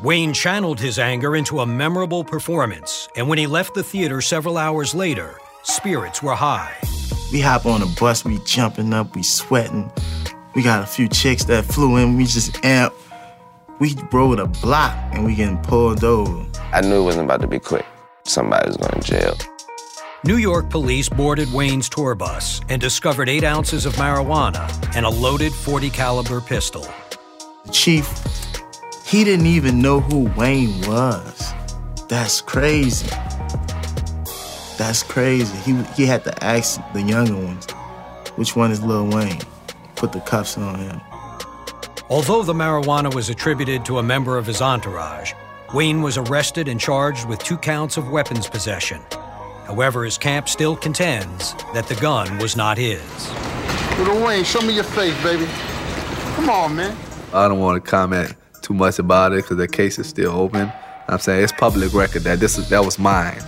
Wayne 0.02 0.34
channeled 0.34 0.80
his 0.80 0.98
anger 0.98 1.36
into 1.36 1.60
a 1.60 1.68
memorable 1.68 2.24
performance, 2.24 3.08
and 3.16 3.30
when 3.30 3.38
he 3.38 3.46
left 3.46 3.76
the 3.76 3.84
theater 3.84 4.22
several 4.22 4.58
hours 4.58 4.96
later, 4.96 5.38
spirits 5.62 6.24
were 6.24 6.34
high. 6.34 6.76
We 7.32 7.42
hop 7.42 7.68
on 7.68 7.84
a 7.84 7.88
bus, 8.00 8.26
we 8.26 8.40
jumping 8.40 8.92
up, 8.92 9.16
we 9.16 9.22
sweating. 9.22 9.92
We 10.56 10.62
got 10.62 10.84
a 10.84 10.86
few 10.86 11.08
chicks 11.08 11.46
that 11.46 11.66
flew 11.66 11.98
in, 11.98 12.16
we 12.16 12.26
just 12.26 12.64
amp. 12.64 12.94
We 13.80 13.96
rode 14.12 14.40
a 14.40 14.46
block 14.46 14.96
and 15.12 15.26
we 15.26 15.34
getting 15.34 15.58
pulled 15.58 16.04
over. 16.04 16.46
I 16.72 16.82
knew 16.82 17.02
it 17.02 17.04
wasn't 17.04 17.26
about 17.26 17.42
to 17.42 17.48
be 17.48 17.58
quick. 17.58 17.86
Somebody 18.26 18.68
was 18.68 18.78
going 18.78 19.02
to 19.02 19.08
jail. 19.08 19.36
New 20.24 20.38
York 20.38 20.70
police 20.70 21.10
boarded 21.10 21.52
Wayne's 21.52 21.90
tour 21.90 22.14
bus 22.14 22.62
and 22.70 22.80
discovered 22.80 23.30
eight 23.30 23.44
ounces 23.44 23.88
of 23.88 23.96
marijuana 23.96 24.70
and 24.96 25.08
a 25.08 25.10
loaded 25.10 25.54
40 25.54 25.90
caliber 25.90 26.40
pistol. 26.40 26.88
The 27.66 27.72
chief, 27.72 28.08
he 29.06 29.24
didn't 29.24 29.48
even 29.48 29.82
know 29.82 30.02
who 30.02 30.30
Wayne 30.38 30.82
was. 30.82 31.52
That's 32.10 32.42
crazy. 32.42 33.08
That's 34.78 35.02
crazy. 35.02 35.58
He, 35.58 35.82
he 35.96 36.06
had 36.06 36.24
to 36.26 36.44
ask 36.44 36.80
the 36.94 37.02
younger 37.02 37.36
ones, 37.36 37.70
which 38.36 38.56
one 38.56 38.72
is 38.72 38.84
Lil 38.84 39.08
Wayne? 39.08 39.42
Put 40.04 40.12
the 40.12 40.20
cuffs 40.20 40.58
on 40.58 40.80
him. 40.80 41.00
Although 42.10 42.44
the 42.44 42.52
marijuana 42.52 43.16
was 43.16 43.30
attributed 43.30 43.86
to 43.86 44.00
a 44.00 44.04
member 44.04 44.38
of 44.38 44.46
his 44.46 44.62
entourage, 44.62 45.32
Wayne 45.74 46.02
was 46.02 46.18
arrested 46.18 46.68
and 46.68 46.78
charged 46.78 47.26
with 47.30 47.40
two 47.40 47.56
counts 47.56 47.96
of 47.96 48.10
weapons 48.10 48.50
possession. 48.50 49.00
However, 49.66 50.04
his 50.04 50.18
camp 50.18 50.50
still 50.50 50.76
contends 50.76 51.54
that 51.74 51.88
the 51.88 51.96
gun 51.96 52.38
was 52.40 52.58
not 52.58 52.78
his. 52.78 53.02
Little 53.98 54.22
Wayne, 54.26 54.44
show 54.44 54.60
me 54.60 54.74
your 54.74 54.84
face, 54.84 55.16
baby. 55.24 55.48
Come 56.36 56.50
on, 56.50 56.76
man. 56.76 56.98
I 57.34 57.48
don't 57.48 57.60
want 57.60 57.82
to 57.82 57.90
comment 57.90 58.36
too 58.62 58.74
much 58.74 59.00
about 59.00 59.32
it 59.32 59.44
because 59.44 59.56
the 59.56 59.70
case 59.70 59.98
is 60.00 60.10
still 60.10 60.34
open. 60.34 60.70
I'm 61.08 61.20
saying 61.20 61.46
it's 61.46 61.54
public 61.54 61.94
record 61.94 62.24
that 62.24 62.42
this 62.42 62.58
is 62.58 62.68
that 62.72 62.84
was 62.84 63.00
mine. 63.00 63.40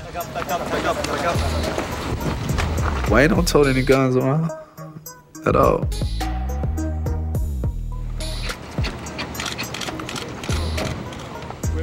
Wayne 3.11 3.29
don't 3.31 3.45
tote 3.45 3.67
any 3.67 3.81
guns 3.81 4.15
around 4.15 4.49
at 5.45 5.55
all. 5.57 5.87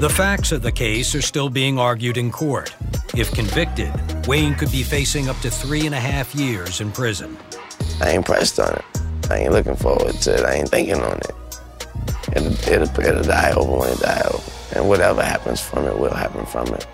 The 0.03 0.11
facts 0.11 0.51
of 0.51 0.62
the 0.62 0.73
case 0.73 1.15
are 1.15 1.23
still 1.23 1.49
being 1.49 1.79
argued 1.79 2.17
in 2.17 2.33
court. 2.33 2.75
If 3.15 3.33
convicted, 3.33 3.93
Wayne 4.27 4.57
could 4.57 4.73
be 4.73 4.83
facing 4.83 5.29
up 5.29 5.38
to 5.43 5.49
three 5.49 5.87
and 5.87 5.95
a 5.95 6.01
half 6.01 6.35
years 6.35 6.81
in 6.81 6.91
prison. 6.91 7.38
I 8.01 8.09
ain't 8.09 8.27
pressed 8.27 8.59
on 8.59 8.75
it. 8.75 8.85
I 9.31 9.37
ain't 9.37 9.53
looking 9.53 9.77
forward 9.77 10.15
to 10.23 10.35
it. 10.35 10.41
I 10.41 10.55
ain't 10.55 10.71
thinking 10.71 11.01
on 11.01 11.19
it. 11.19 11.31
It'll, 12.35 12.73
it'll, 12.73 13.01
it'll 13.01 13.23
die 13.23 13.53
over 13.53 13.79
when 13.79 13.91
it 13.91 14.01
die 14.01 14.23
over. 14.27 14.53
And 14.75 14.88
whatever 14.88 15.23
happens 15.23 15.61
from 15.61 15.87
it 15.87 15.97
will 15.97 16.12
happen 16.12 16.47
from 16.47 16.67
it. 16.75 16.85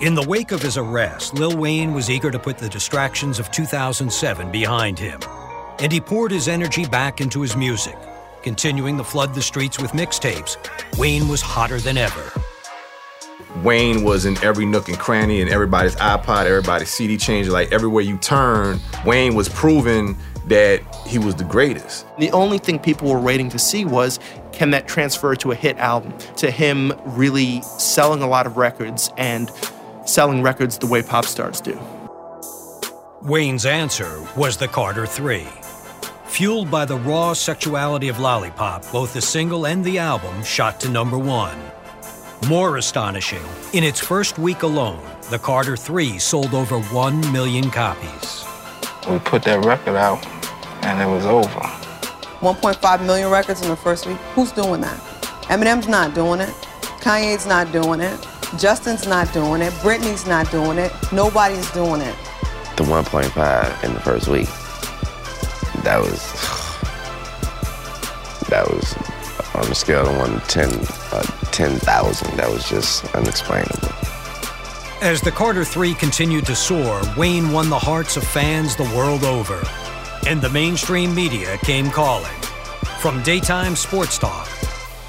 In 0.00 0.14
the 0.14 0.24
wake 0.28 0.52
of 0.52 0.62
his 0.62 0.78
arrest, 0.78 1.34
Lil 1.34 1.56
Wayne 1.56 1.92
was 1.92 2.08
eager 2.08 2.30
to 2.30 2.38
put 2.38 2.56
the 2.56 2.68
distractions 2.68 3.40
of 3.40 3.50
2007 3.50 4.52
behind 4.52 4.96
him. 4.96 5.18
And 5.80 5.90
he 5.90 6.00
poured 6.00 6.30
his 6.30 6.46
energy 6.46 6.86
back 6.86 7.20
into 7.20 7.40
his 7.40 7.56
music. 7.56 7.96
Continuing 8.46 8.96
to 8.96 9.02
flood 9.02 9.34
the 9.34 9.42
streets 9.42 9.76
with 9.76 9.90
mixtapes, 9.90 10.56
Wayne 10.96 11.26
was 11.26 11.42
hotter 11.42 11.80
than 11.80 11.98
ever. 11.98 12.32
Wayne 13.64 14.04
was 14.04 14.24
in 14.24 14.38
every 14.40 14.64
nook 14.64 14.88
and 14.88 14.96
cranny 14.96 15.40
and 15.40 15.50
everybody's 15.50 15.96
iPod, 15.96 16.46
everybody's 16.46 16.88
CD 16.88 17.16
changer. 17.16 17.50
Like 17.50 17.72
everywhere 17.72 18.04
you 18.04 18.16
turn, 18.18 18.78
Wayne 19.04 19.34
was 19.34 19.48
proving 19.48 20.16
that 20.46 20.80
he 21.08 21.18
was 21.18 21.34
the 21.34 21.42
greatest. 21.42 22.06
The 22.20 22.30
only 22.30 22.58
thing 22.58 22.78
people 22.78 23.10
were 23.10 23.18
waiting 23.18 23.48
to 23.48 23.58
see 23.58 23.84
was 23.84 24.20
can 24.52 24.70
that 24.70 24.86
transfer 24.86 25.34
to 25.34 25.50
a 25.50 25.56
hit 25.56 25.76
album, 25.78 26.16
to 26.36 26.48
him 26.48 26.92
really 27.04 27.62
selling 27.62 28.22
a 28.22 28.28
lot 28.28 28.46
of 28.46 28.56
records 28.56 29.10
and 29.16 29.50
selling 30.04 30.40
records 30.40 30.78
the 30.78 30.86
way 30.86 31.02
pop 31.02 31.24
stars 31.24 31.60
do. 31.60 31.76
Wayne's 33.22 33.66
answer 33.66 34.24
was 34.36 34.56
the 34.56 34.68
Carter 34.68 35.04
3. 35.04 35.48
Fueled 36.28 36.70
by 36.70 36.84
the 36.84 36.96
raw 36.96 37.32
sexuality 37.32 38.08
of 38.08 38.18
Lollipop, 38.18 38.84
both 38.92 39.14
the 39.14 39.22
single 39.22 39.66
and 39.66 39.82
the 39.82 39.98
album 39.98 40.42
shot 40.42 40.80
to 40.80 40.88
number 40.90 41.16
one. 41.16 41.56
More 42.48 42.76
astonishing, 42.76 43.42
in 43.72 43.82
its 43.82 44.00
first 44.00 44.38
week 44.38 44.62
alone, 44.62 45.02
the 45.30 45.38
Carter 45.38 45.76
3 45.76 46.18
sold 46.18 46.52
over 46.52 46.78
1 46.80 47.32
million 47.32 47.70
copies. 47.70 48.44
We 49.08 49.18
put 49.20 49.44
that 49.44 49.64
record 49.64 49.96
out 49.96 50.26
and 50.82 51.00
it 51.00 51.06
was 51.06 51.24
over. 51.24 51.60
1.5 52.40 53.06
million 53.06 53.30
records 53.30 53.62
in 53.62 53.68
the 53.68 53.76
first 53.76 54.06
week. 54.06 54.18
Who's 54.34 54.52
doing 54.52 54.82
that? 54.82 54.98
Eminem's 55.48 55.88
not 55.88 56.14
doing 56.14 56.40
it. 56.40 56.54
Kanye's 57.00 57.46
not 57.46 57.72
doing 57.72 58.00
it. 58.00 58.26
Justin's 58.58 59.06
not 59.06 59.32
doing 59.32 59.62
it. 59.62 59.72
Britney's 59.74 60.26
not 60.26 60.50
doing 60.50 60.76
it. 60.76 60.92
Nobody's 61.12 61.70
doing 61.70 62.02
it. 62.02 62.14
The 62.76 62.82
1.5 62.82 63.84
in 63.84 63.94
the 63.94 64.00
first 64.00 64.28
week. 64.28 64.45
That 65.86 66.00
was. 66.00 66.20
That 68.48 68.66
was 68.68 68.96
on 69.54 69.70
a 69.70 69.74
scale 69.76 70.04
of 70.04 70.16
1 70.16 70.40
to 70.40 70.46
10, 70.48 70.68
uh, 71.12 71.22
10,000. 71.52 72.36
That 72.36 72.50
was 72.50 72.68
just 72.68 73.04
unexplainable. 73.14 73.88
As 75.00 75.20
the 75.20 75.30
Carter 75.30 75.64
3 75.64 75.94
continued 75.94 76.44
to 76.46 76.56
soar, 76.56 77.00
Wayne 77.16 77.52
won 77.52 77.70
the 77.70 77.78
hearts 77.78 78.16
of 78.16 78.24
fans 78.24 78.74
the 78.74 78.90
world 78.96 79.22
over. 79.22 79.62
And 80.26 80.42
the 80.42 80.50
mainstream 80.50 81.14
media 81.14 81.56
came 81.58 81.88
calling. 81.92 82.34
From 82.98 83.22
daytime 83.22 83.76
sports 83.76 84.18
talk 84.18 84.48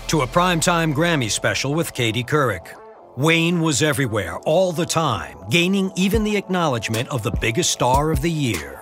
to 0.09 0.21
a 0.21 0.27
primetime 0.27 0.93
Grammy 0.93 1.31
special 1.31 1.73
with 1.73 1.91
Katie 1.91 2.23
Couric. 2.23 2.67
Wayne 3.15 3.61
was 3.61 3.81
everywhere, 3.81 4.37
all 4.45 4.71
the 4.71 4.85
time, 4.85 5.39
gaining 5.49 5.91
even 5.95 6.23
the 6.23 6.37
acknowledgement 6.37 7.09
of 7.09 7.23
the 7.23 7.31
biggest 7.31 7.71
star 7.71 8.11
of 8.11 8.21
the 8.21 8.29
year. 8.29 8.76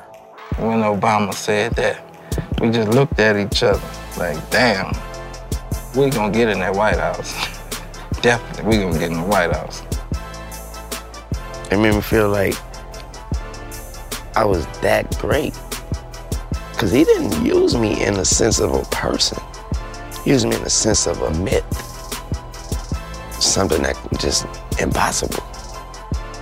When 0.57 0.79
Obama 0.79 1.33
said 1.33 1.73
that, 1.73 2.01
we 2.61 2.69
just 2.71 2.87
looked 2.87 3.19
at 3.19 3.35
each 3.35 3.61
other 3.61 3.81
like, 4.17 4.37
damn, 4.49 4.95
we 5.95 6.09
gonna 6.09 6.31
get 6.31 6.47
in 6.47 6.59
that 6.59 6.73
White 6.73 6.97
House. 6.97 7.33
Definitely, 8.21 8.77
we 8.77 8.83
gonna 8.83 8.97
get 8.97 9.11
in 9.11 9.17
the 9.17 9.27
White 9.27 9.51
House. 9.51 9.83
It 11.69 11.77
made 11.77 11.93
me 11.93 11.99
feel 11.99 12.29
like 12.29 12.55
I 14.37 14.45
was 14.45 14.65
that 14.79 15.17
great. 15.19 15.53
Because 16.71 16.91
he 16.91 17.03
didn't 17.03 17.45
use 17.45 17.75
me 17.75 18.01
in 18.05 18.13
the 18.13 18.25
sense 18.25 18.59
of 18.59 18.73
a 18.73 18.83
person. 18.83 19.37
He 20.23 20.29
used 20.29 20.47
me 20.47 20.55
in 20.55 20.63
the 20.63 20.69
sense 20.69 21.05
of 21.05 21.21
a 21.21 21.31
myth. 21.39 21.65
Something 23.41 23.81
that 23.83 23.97
just 24.19 24.45
impossible. 24.79 25.43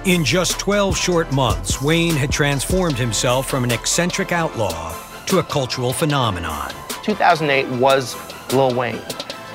In 0.06 0.26
just 0.26 0.60
12 0.60 0.98
short 0.98 1.32
months, 1.32 1.82
Wayne 1.82 2.16
had 2.16 2.30
transformed 2.30 2.98
himself 2.98 3.50
from 3.50 3.64
an 3.64 3.72
eccentric 3.72 4.34
outlaw 4.34 4.94
to 5.28 5.40
a 5.40 5.44
cultural 5.44 5.94
phenomenon. 5.94 6.74
2008 7.04 7.80
was 7.80 8.18
Lil 8.52 8.76
Wayne. 8.76 9.00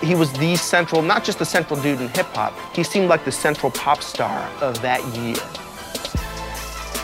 He 0.02 0.14
was 0.14 0.32
the 0.32 0.56
central, 0.56 1.02
not 1.02 1.22
just 1.22 1.38
the 1.38 1.44
central 1.44 1.78
dude 1.82 2.00
in 2.00 2.08
hip 2.08 2.28
hop, 2.28 2.54
he 2.74 2.82
seemed 2.82 3.10
like 3.10 3.26
the 3.26 3.32
central 3.32 3.70
pop 3.70 4.02
star 4.02 4.48
of 4.62 4.80
that 4.80 5.04
year. 5.18 5.36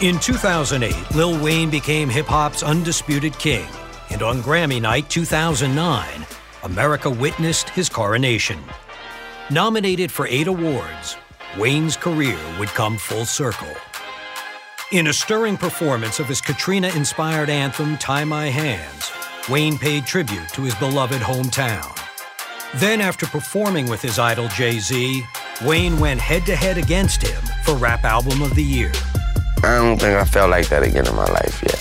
In 0.00 0.18
2008, 0.18 1.14
Lil 1.14 1.38
Wayne 1.44 1.68
became 1.68 2.08
hip 2.08 2.24
hop's 2.24 2.62
undisputed 2.62 3.38
king, 3.38 3.66
and 4.08 4.22
on 4.22 4.40
Grammy 4.40 4.80
Night 4.80 5.10
2009, 5.10 6.26
America 6.62 7.10
witnessed 7.10 7.68
his 7.68 7.90
coronation. 7.90 8.58
Nominated 9.50 10.10
for 10.10 10.26
eight 10.28 10.46
awards, 10.46 11.18
Wayne's 11.58 11.96
career 11.96 12.38
would 12.58 12.68
come 12.70 12.98
full 12.98 13.24
circle. 13.24 13.72
In 14.90 15.06
a 15.06 15.12
stirring 15.12 15.56
performance 15.56 16.18
of 16.18 16.26
his 16.26 16.40
Katrina 16.40 16.88
inspired 16.96 17.48
anthem, 17.48 17.96
Tie 17.98 18.24
My 18.24 18.46
Hands, 18.46 19.12
Wayne 19.48 19.78
paid 19.78 20.04
tribute 20.04 20.48
to 20.48 20.62
his 20.62 20.74
beloved 20.74 21.22
hometown. 21.22 21.96
Then, 22.74 23.00
after 23.00 23.26
performing 23.26 23.88
with 23.88 24.02
his 24.02 24.18
idol 24.18 24.48
Jay 24.48 24.80
Z, 24.80 25.24
Wayne 25.64 26.00
went 26.00 26.20
head 26.20 26.44
to 26.46 26.56
head 26.56 26.76
against 26.76 27.22
him 27.22 27.40
for 27.64 27.74
Rap 27.76 28.02
Album 28.02 28.42
of 28.42 28.56
the 28.56 28.64
Year. 28.64 28.90
I 29.62 29.78
don't 29.78 30.00
think 30.00 30.18
I 30.18 30.24
felt 30.24 30.50
like 30.50 30.68
that 30.70 30.82
again 30.82 31.06
in 31.06 31.14
my 31.14 31.26
life 31.26 31.62
yet. 31.62 31.80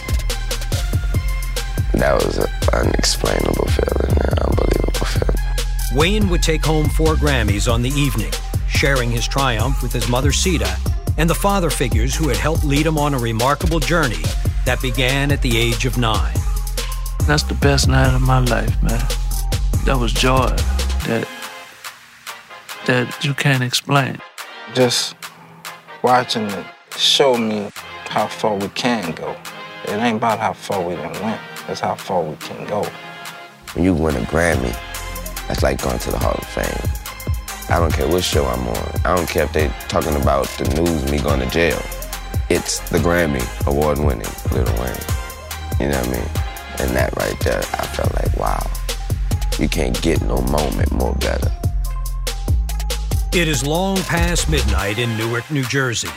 That 1.94 2.14
was 2.24 2.38
an 2.38 2.48
unexplainable 2.74 3.68
feeling, 3.70 4.18
an 4.22 4.38
unbelievable 4.40 5.06
feeling. 5.08 5.98
Wayne 5.98 6.30
would 6.30 6.44
take 6.44 6.64
home 6.64 6.90
four 6.90 7.16
Grammys 7.16 7.72
on 7.72 7.82
the 7.82 7.90
evening, 7.90 8.32
sharing 8.74 9.12
his 9.12 9.28
triumph 9.28 9.82
with 9.82 9.94
his 9.94 10.10
mother 10.10 10.32
Sita 10.32 10.78
and 11.18 11.30
the 11.30 11.36
father 11.36 11.70
figures 11.70 12.16
who 12.16 12.28
had 12.28 12.38
helped 12.38 12.64
lead 12.64 12.86
him 12.86 12.98
on 12.98 13.14
a 13.14 13.20
remarkable 13.20 13.80
journey 13.80 14.24
that 14.66 14.82
began 14.82 15.32
at 15.32 15.42
the 15.42 15.58
age 15.58 15.86
of 15.86 15.98
nine. 15.98 16.34
That's 17.26 17.44
the 17.44 17.54
best 17.54 17.88
night 17.88 18.14
of 18.14 18.22
my 18.22 18.40
life, 18.40 18.82
man. 18.82 19.00
That 19.86 19.98
was 20.00 20.12
joy 20.12 20.50
that 21.08 21.28
that 22.86 23.24
you 23.24 23.34
can't 23.34 23.64
explain. 23.64 24.20
Just 24.74 25.16
watching 26.02 26.46
it 26.46 26.66
showed 26.98 27.38
me 27.38 27.70
how 28.10 28.28
far 28.28 28.56
we 28.56 28.68
can 28.70 29.14
go. 29.14 29.36
It 29.86 29.92
ain't 29.92 30.18
about 30.18 30.40
how 30.40 30.54
far 30.54 30.82
we 30.82 30.96
done 30.96 31.14
went, 31.24 31.42
it's 31.70 31.80
how 31.80 31.96
far 31.96 32.24
we 32.24 32.36
can 32.38 32.68
go. 32.68 32.84
When 33.74 33.86
you 33.86 33.94
win 33.94 34.16
a 34.16 34.22
Grammy, 34.22 34.76
that's 35.48 35.64
like 35.64 35.82
going 35.82 36.00
to 36.00 36.12
the 36.12 36.20
Hall 36.20 36.34
of 36.34 36.48
Fame. 36.48 37.03
I 37.74 37.80
don't 37.80 37.92
care 37.92 38.08
what 38.08 38.24
show 38.24 38.46
I'm 38.46 38.68
on. 38.68 39.02
I 39.04 39.16
don't 39.16 39.28
care 39.28 39.46
if 39.46 39.52
they 39.52 39.68
talking 39.88 40.16
about 40.16 40.46
the 40.60 40.80
news, 40.80 41.12
me 41.12 41.18
going 41.18 41.40
to 41.40 41.48
jail. 41.48 41.82
It's 42.48 42.78
the 42.92 43.00
Grammy 43.00 43.42
award 43.66 43.98
winning 43.98 44.28
Lil 44.52 44.66
Wayne. 44.80 44.94
You 45.80 45.90
know 45.90 45.98
what 45.98 46.08
I 46.08 46.12
mean? 46.12 46.30
And 46.78 46.96
that 46.96 47.16
right 47.18 47.40
there, 47.40 47.58
I 47.58 47.88
felt 47.88 48.14
like, 48.14 48.38
wow, 48.38 48.64
you 49.58 49.68
can't 49.68 50.00
get 50.04 50.22
no 50.22 50.40
moment 50.42 50.92
more 50.92 51.16
better. 51.16 51.52
It 53.34 53.48
is 53.48 53.66
long 53.66 53.98
past 54.04 54.52
midnight 54.52 55.00
in 55.00 55.18
Newark, 55.18 55.50
New 55.50 55.64
Jersey, 55.64 56.12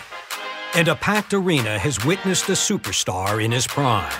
and 0.74 0.88
a 0.88 0.94
packed 0.94 1.32
arena 1.32 1.78
has 1.78 2.04
witnessed 2.04 2.50
a 2.50 2.52
superstar 2.52 3.42
in 3.42 3.50
his 3.50 3.66
prime. 3.66 4.12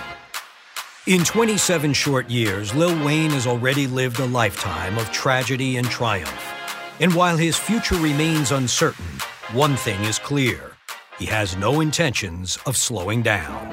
In 1.05 1.23
27 1.23 1.93
short 1.93 2.31
years, 2.31 2.73
Lil 2.73 3.05
Wayne 3.05 3.29
has 3.29 3.45
already 3.45 3.85
lived 3.85 4.19
a 4.19 4.25
lifetime 4.25 4.97
of 4.97 5.11
tragedy 5.11 5.77
and 5.77 5.87
triumph. 5.87 6.56
And 6.99 7.13
while 7.13 7.37
his 7.37 7.55
future 7.55 7.95
remains 7.95 8.51
uncertain, 8.51 9.05
one 9.51 9.75
thing 9.75 10.03
is 10.05 10.17
clear 10.17 10.71
he 11.19 11.27
has 11.27 11.55
no 11.55 11.79
intentions 11.79 12.57
of 12.65 12.75
slowing 12.75 13.21
down. 13.21 13.67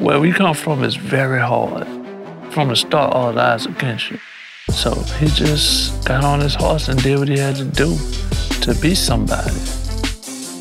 Where 0.00 0.20
we 0.20 0.32
come 0.32 0.54
from 0.54 0.84
is 0.84 0.94
very 0.94 1.40
hard. 1.40 1.84
From 2.52 2.68
the 2.68 2.76
start, 2.76 3.12
all 3.12 3.36
eyes 3.36 3.66
against 3.66 4.12
you. 4.12 4.20
So 4.70 4.94
he 5.18 5.26
just 5.26 6.06
got 6.06 6.22
on 6.22 6.38
his 6.40 6.54
horse 6.54 6.86
and 6.88 7.02
did 7.02 7.18
what 7.18 7.26
he 7.26 7.38
had 7.38 7.56
to 7.56 7.64
do 7.64 7.96
to 8.60 8.74
be 8.80 8.94
somebody. 8.94 9.50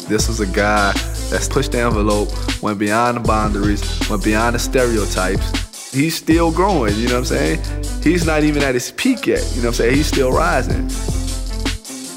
This 0.07 0.27
was 0.27 0.39
a 0.39 0.47
guy 0.47 0.93
that's 1.29 1.47
pushed 1.47 1.73
the 1.73 1.81
envelope, 1.81 2.29
went 2.63 2.79
beyond 2.79 3.17
the 3.17 3.21
boundaries, 3.21 3.83
went 4.09 4.23
beyond 4.23 4.55
the 4.55 4.59
stereotypes. 4.59 5.91
He's 5.93 6.15
still 6.15 6.51
growing, 6.51 6.95
you 6.95 7.07
know 7.07 7.19
what 7.21 7.31
I'm 7.31 7.59
saying? 7.59 8.03
He's 8.03 8.25
not 8.25 8.43
even 8.43 8.63
at 8.63 8.73
his 8.73 8.91
peak 8.91 9.27
yet, 9.27 9.43
you 9.51 9.61
know 9.61 9.69
what 9.69 9.79
I'm 9.79 9.85
saying? 9.85 9.95
He's 9.95 10.07
still 10.07 10.31
rising. 10.31 10.89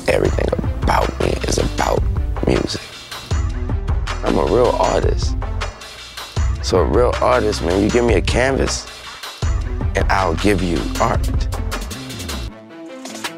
Everything 0.08 0.48
about 0.82 1.20
me 1.20 1.28
is 1.46 1.58
about 1.58 2.02
music. 2.46 2.80
I'm 4.24 4.38
a 4.38 4.44
real 4.44 4.74
artist. 4.78 5.36
So 6.62 6.78
a 6.78 6.84
real 6.84 7.12
artist, 7.20 7.62
man, 7.62 7.82
you 7.82 7.90
give 7.90 8.06
me 8.06 8.14
a 8.14 8.22
canvas 8.22 8.86
and 9.94 10.10
I'll 10.10 10.34
give 10.36 10.62
you 10.62 10.78
art. 10.98 11.26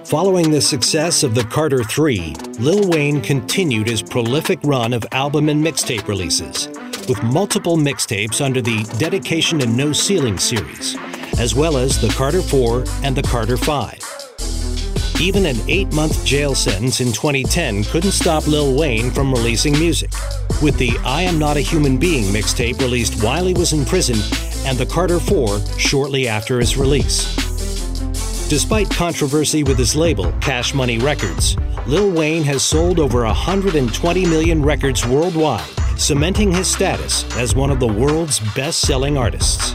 Following 0.06 0.52
the 0.52 0.60
success 0.60 1.24
of 1.24 1.34
the 1.34 1.42
Carter 1.42 1.82
3, 1.82 2.34
Lil 2.60 2.88
Wayne 2.88 3.20
continued 3.20 3.88
his 3.88 4.00
prolific 4.00 4.60
run 4.62 4.92
of 4.92 5.04
album 5.10 5.48
and 5.48 5.64
mixtape 5.64 6.06
releases, 6.06 6.68
with 7.08 7.20
multiple 7.24 7.76
mixtapes 7.76 8.44
under 8.44 8.62
the 8.62 8.84
Dedication 8.96 9.60
and 9.60 9.76
No 9.76 9.92
Ceiling 9.92 10.38
series, 10.38 10.96
as 11.40 11.52
well 11.52 11.76
as 11.76 12.00
the 12.00 12.08
Carter 12.10 12.42
4 12.42 12.84
and 13.02 13.16
the 13.16 13.22
Carter 13.22 13.56
5. 13.56 14.09
Even 15.20 15.44
an 15.44 15.58
eight 15.68 15.92
month 15.92 16.24
jail 16.24 16.54
sentence 16.54 17.02
in 17.02 17.08
2010 17.08 17.84
couldn't 17.84 18.12
stop 18.12 18.46
Lil 18.46 18.74
Wayne 18.74 19.10
from 19.10 19.30
releasing 19.30 19.78
music, 19.78 20.10
with 20.62 20.78
the 20.78 20.96
I 21.04 21.22
Am 21.22 21.38
Not 21.38 21.58
a 21.58 21.60
Human 21.60 21.98
Being 21.98 22.32
mixtape 22.32 22.80
released 22.80 23.22
while 23.22 23.44
he 23.44 23.52
was 23.52 23.74
in 23.74 23.84
prison 23.84 24.16
and 24.66 24.78
the 24.78 24.86
Carter 24.86 25.20
4 25.20 25.60
shortly 25.76 26.26
after 26.26 26.58
its 26.58 26.78
release. 26.78 27.36
Despite 28.48 28.88
controversy 28.88 29.62
with 29.62 29.76
his 29.76 29.94
label, 29.94 30.32
Cash 30.40 30.72
Money 30.72 30.96
Records, 30.96 31.54
Lil 31.86 32.10
Wayne 32.10 32.44
has 32.44 32.62
sold 32.62 32.98
over 32.98 33.22
120 33.24 34.24
million 34.24 34.62
records 34.62 35.06
worldwide, 35.06 35.68
cementing 35.98 36.50
his 36.50 36.66
status 36.66 37.24
as 37.36 37.54
one 37.54 37.70
of 37.70 37.78
the 37.78 37.86
world's 37.86 38.40
best 38.54 38.80
selling 38.80 39.18
artists. 39.18 39.74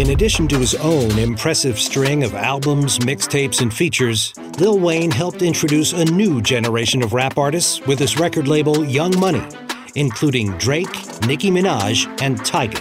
In 0.00 0.12
addition 0.12 0.48
to 0.48 0.58
his 0.58 0.74
own 0.76 1.18
impressive 1.18 1.78
string 1.78 2.24
of 2.24 2.34
albums, 2.34 3.00
mixtapes, 3.00 3.60
and 3.60 3.70
features, 3.72 4.32
Lil 4.58 4.78
Wayne 4.78 5.10
helped 5.10 5.42
introduce 5.42 5.92
a 5.92 6.06
new 6.06 6.40
generation 6.40 7.02
of 7.02 7.12
rap 7.12 7.36
artists 7.36 7.82
with 7.86 7.98
his 7.98 8.18
record 8.18 8.48
label 8.48 8.82
Young 8.82 9.20
Money, 9.20 9.42
including 9.96 10.56
Drake, 10.56 10.88
Nicki 11.26 11.50
Minaj, 11.50 12.06
and 12.22 12.40
Tyga. 12.40 12.80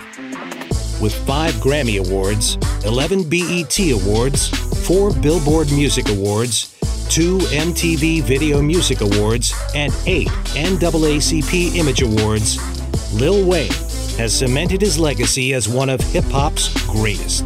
With 1.01 1.13
five 1.27 1.55
Grammy 1.55 1.99
Awards, 2.07 2.57
11 2.85 3.29
BET 3.29 3.77
Awards, 3.91 4.47
four 4.87 5.13
Billboard 5.13 5.69
Music 5.73 6.07
Awards, 6.07 6.79
two 7.09 7.39
MTV 7.39 8.21
Video 8.21 8.61
Music 8.61 9.01
Awards, 9.01 9.53
and 9.75 9.93
eight 10.05 10.29
NAACP 10.55 11.75
Image 11.75 12.01
Awards, 12.01 13.13
Lil 13.13 13.45
Wayne 13.45 13.88
has 14.19 14.37
cemented 14.37 14.81
his 14.81 14.99
legacy 14.99 15.53
as 15.53 15.69
one 15.69 15.87
of 15.87 16.01
hip 16.01 16.25
hop's 16.25 16.67
greatest. 16.87 17.45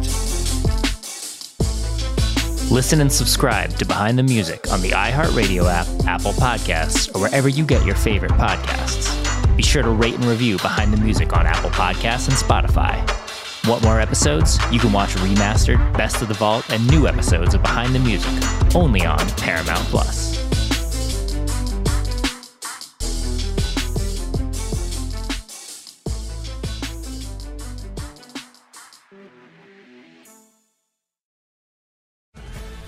Listen 2.68 3.00
and 3.00 3.12
subscribe 3.12 3.70
to 3.78 3.84
Behind 3.84 4.18
the 4.18 4.24
Music 4.24 4.68
on 4.72 4.82
the 4.82 4.90
iHeartRadio 4.90 5.70
app, 5.70 5.86
Apple 6.08 6.32
Podcasts, 6.32 7.14
or 7.14 7.20
wherever 7.20 7.48
you 7.48 7.64
get 7.64 7.86
your 7.86 7.94
favorite 7.94 8.32
podcasts. 8.32 9.56
Be 9.56 9.62
sure 9.62 9.84
to 9.84 9.90
rate 9.90 10.16
and 10.16 10.24
review 10.24 10.56
Behind 10.56 10.92
the 10.92 10.96
Music 10.96 11.32
on 11.32 11.46
Apple 11.46 11.70
Podcasts 11.70 12.26
and 12.26 12.36
Spotify. 12.36 12.98
Want 13.68 13.84
more 13.84 14.00
episodes? 14.00 14.58
You 14.72 14.80
can 14.80 14.92
watch 14.92 15.14
remastered, 15.14 15.96
best 15.96 16.22
of 16.22 16.28
the 16.28 16.34
vault, 16.34 16.68
and 16.70 16.84
new 16.90 17.06
episodes 17.06 17.54
of 17.54 17.62
Behind 17.62 17.94
the 17.94 18.00
Music 18.00 18.32
only 18.74 19.06
on 19.06 19.20
Paramount 19.36 19.84
Plus. 19.84 20.33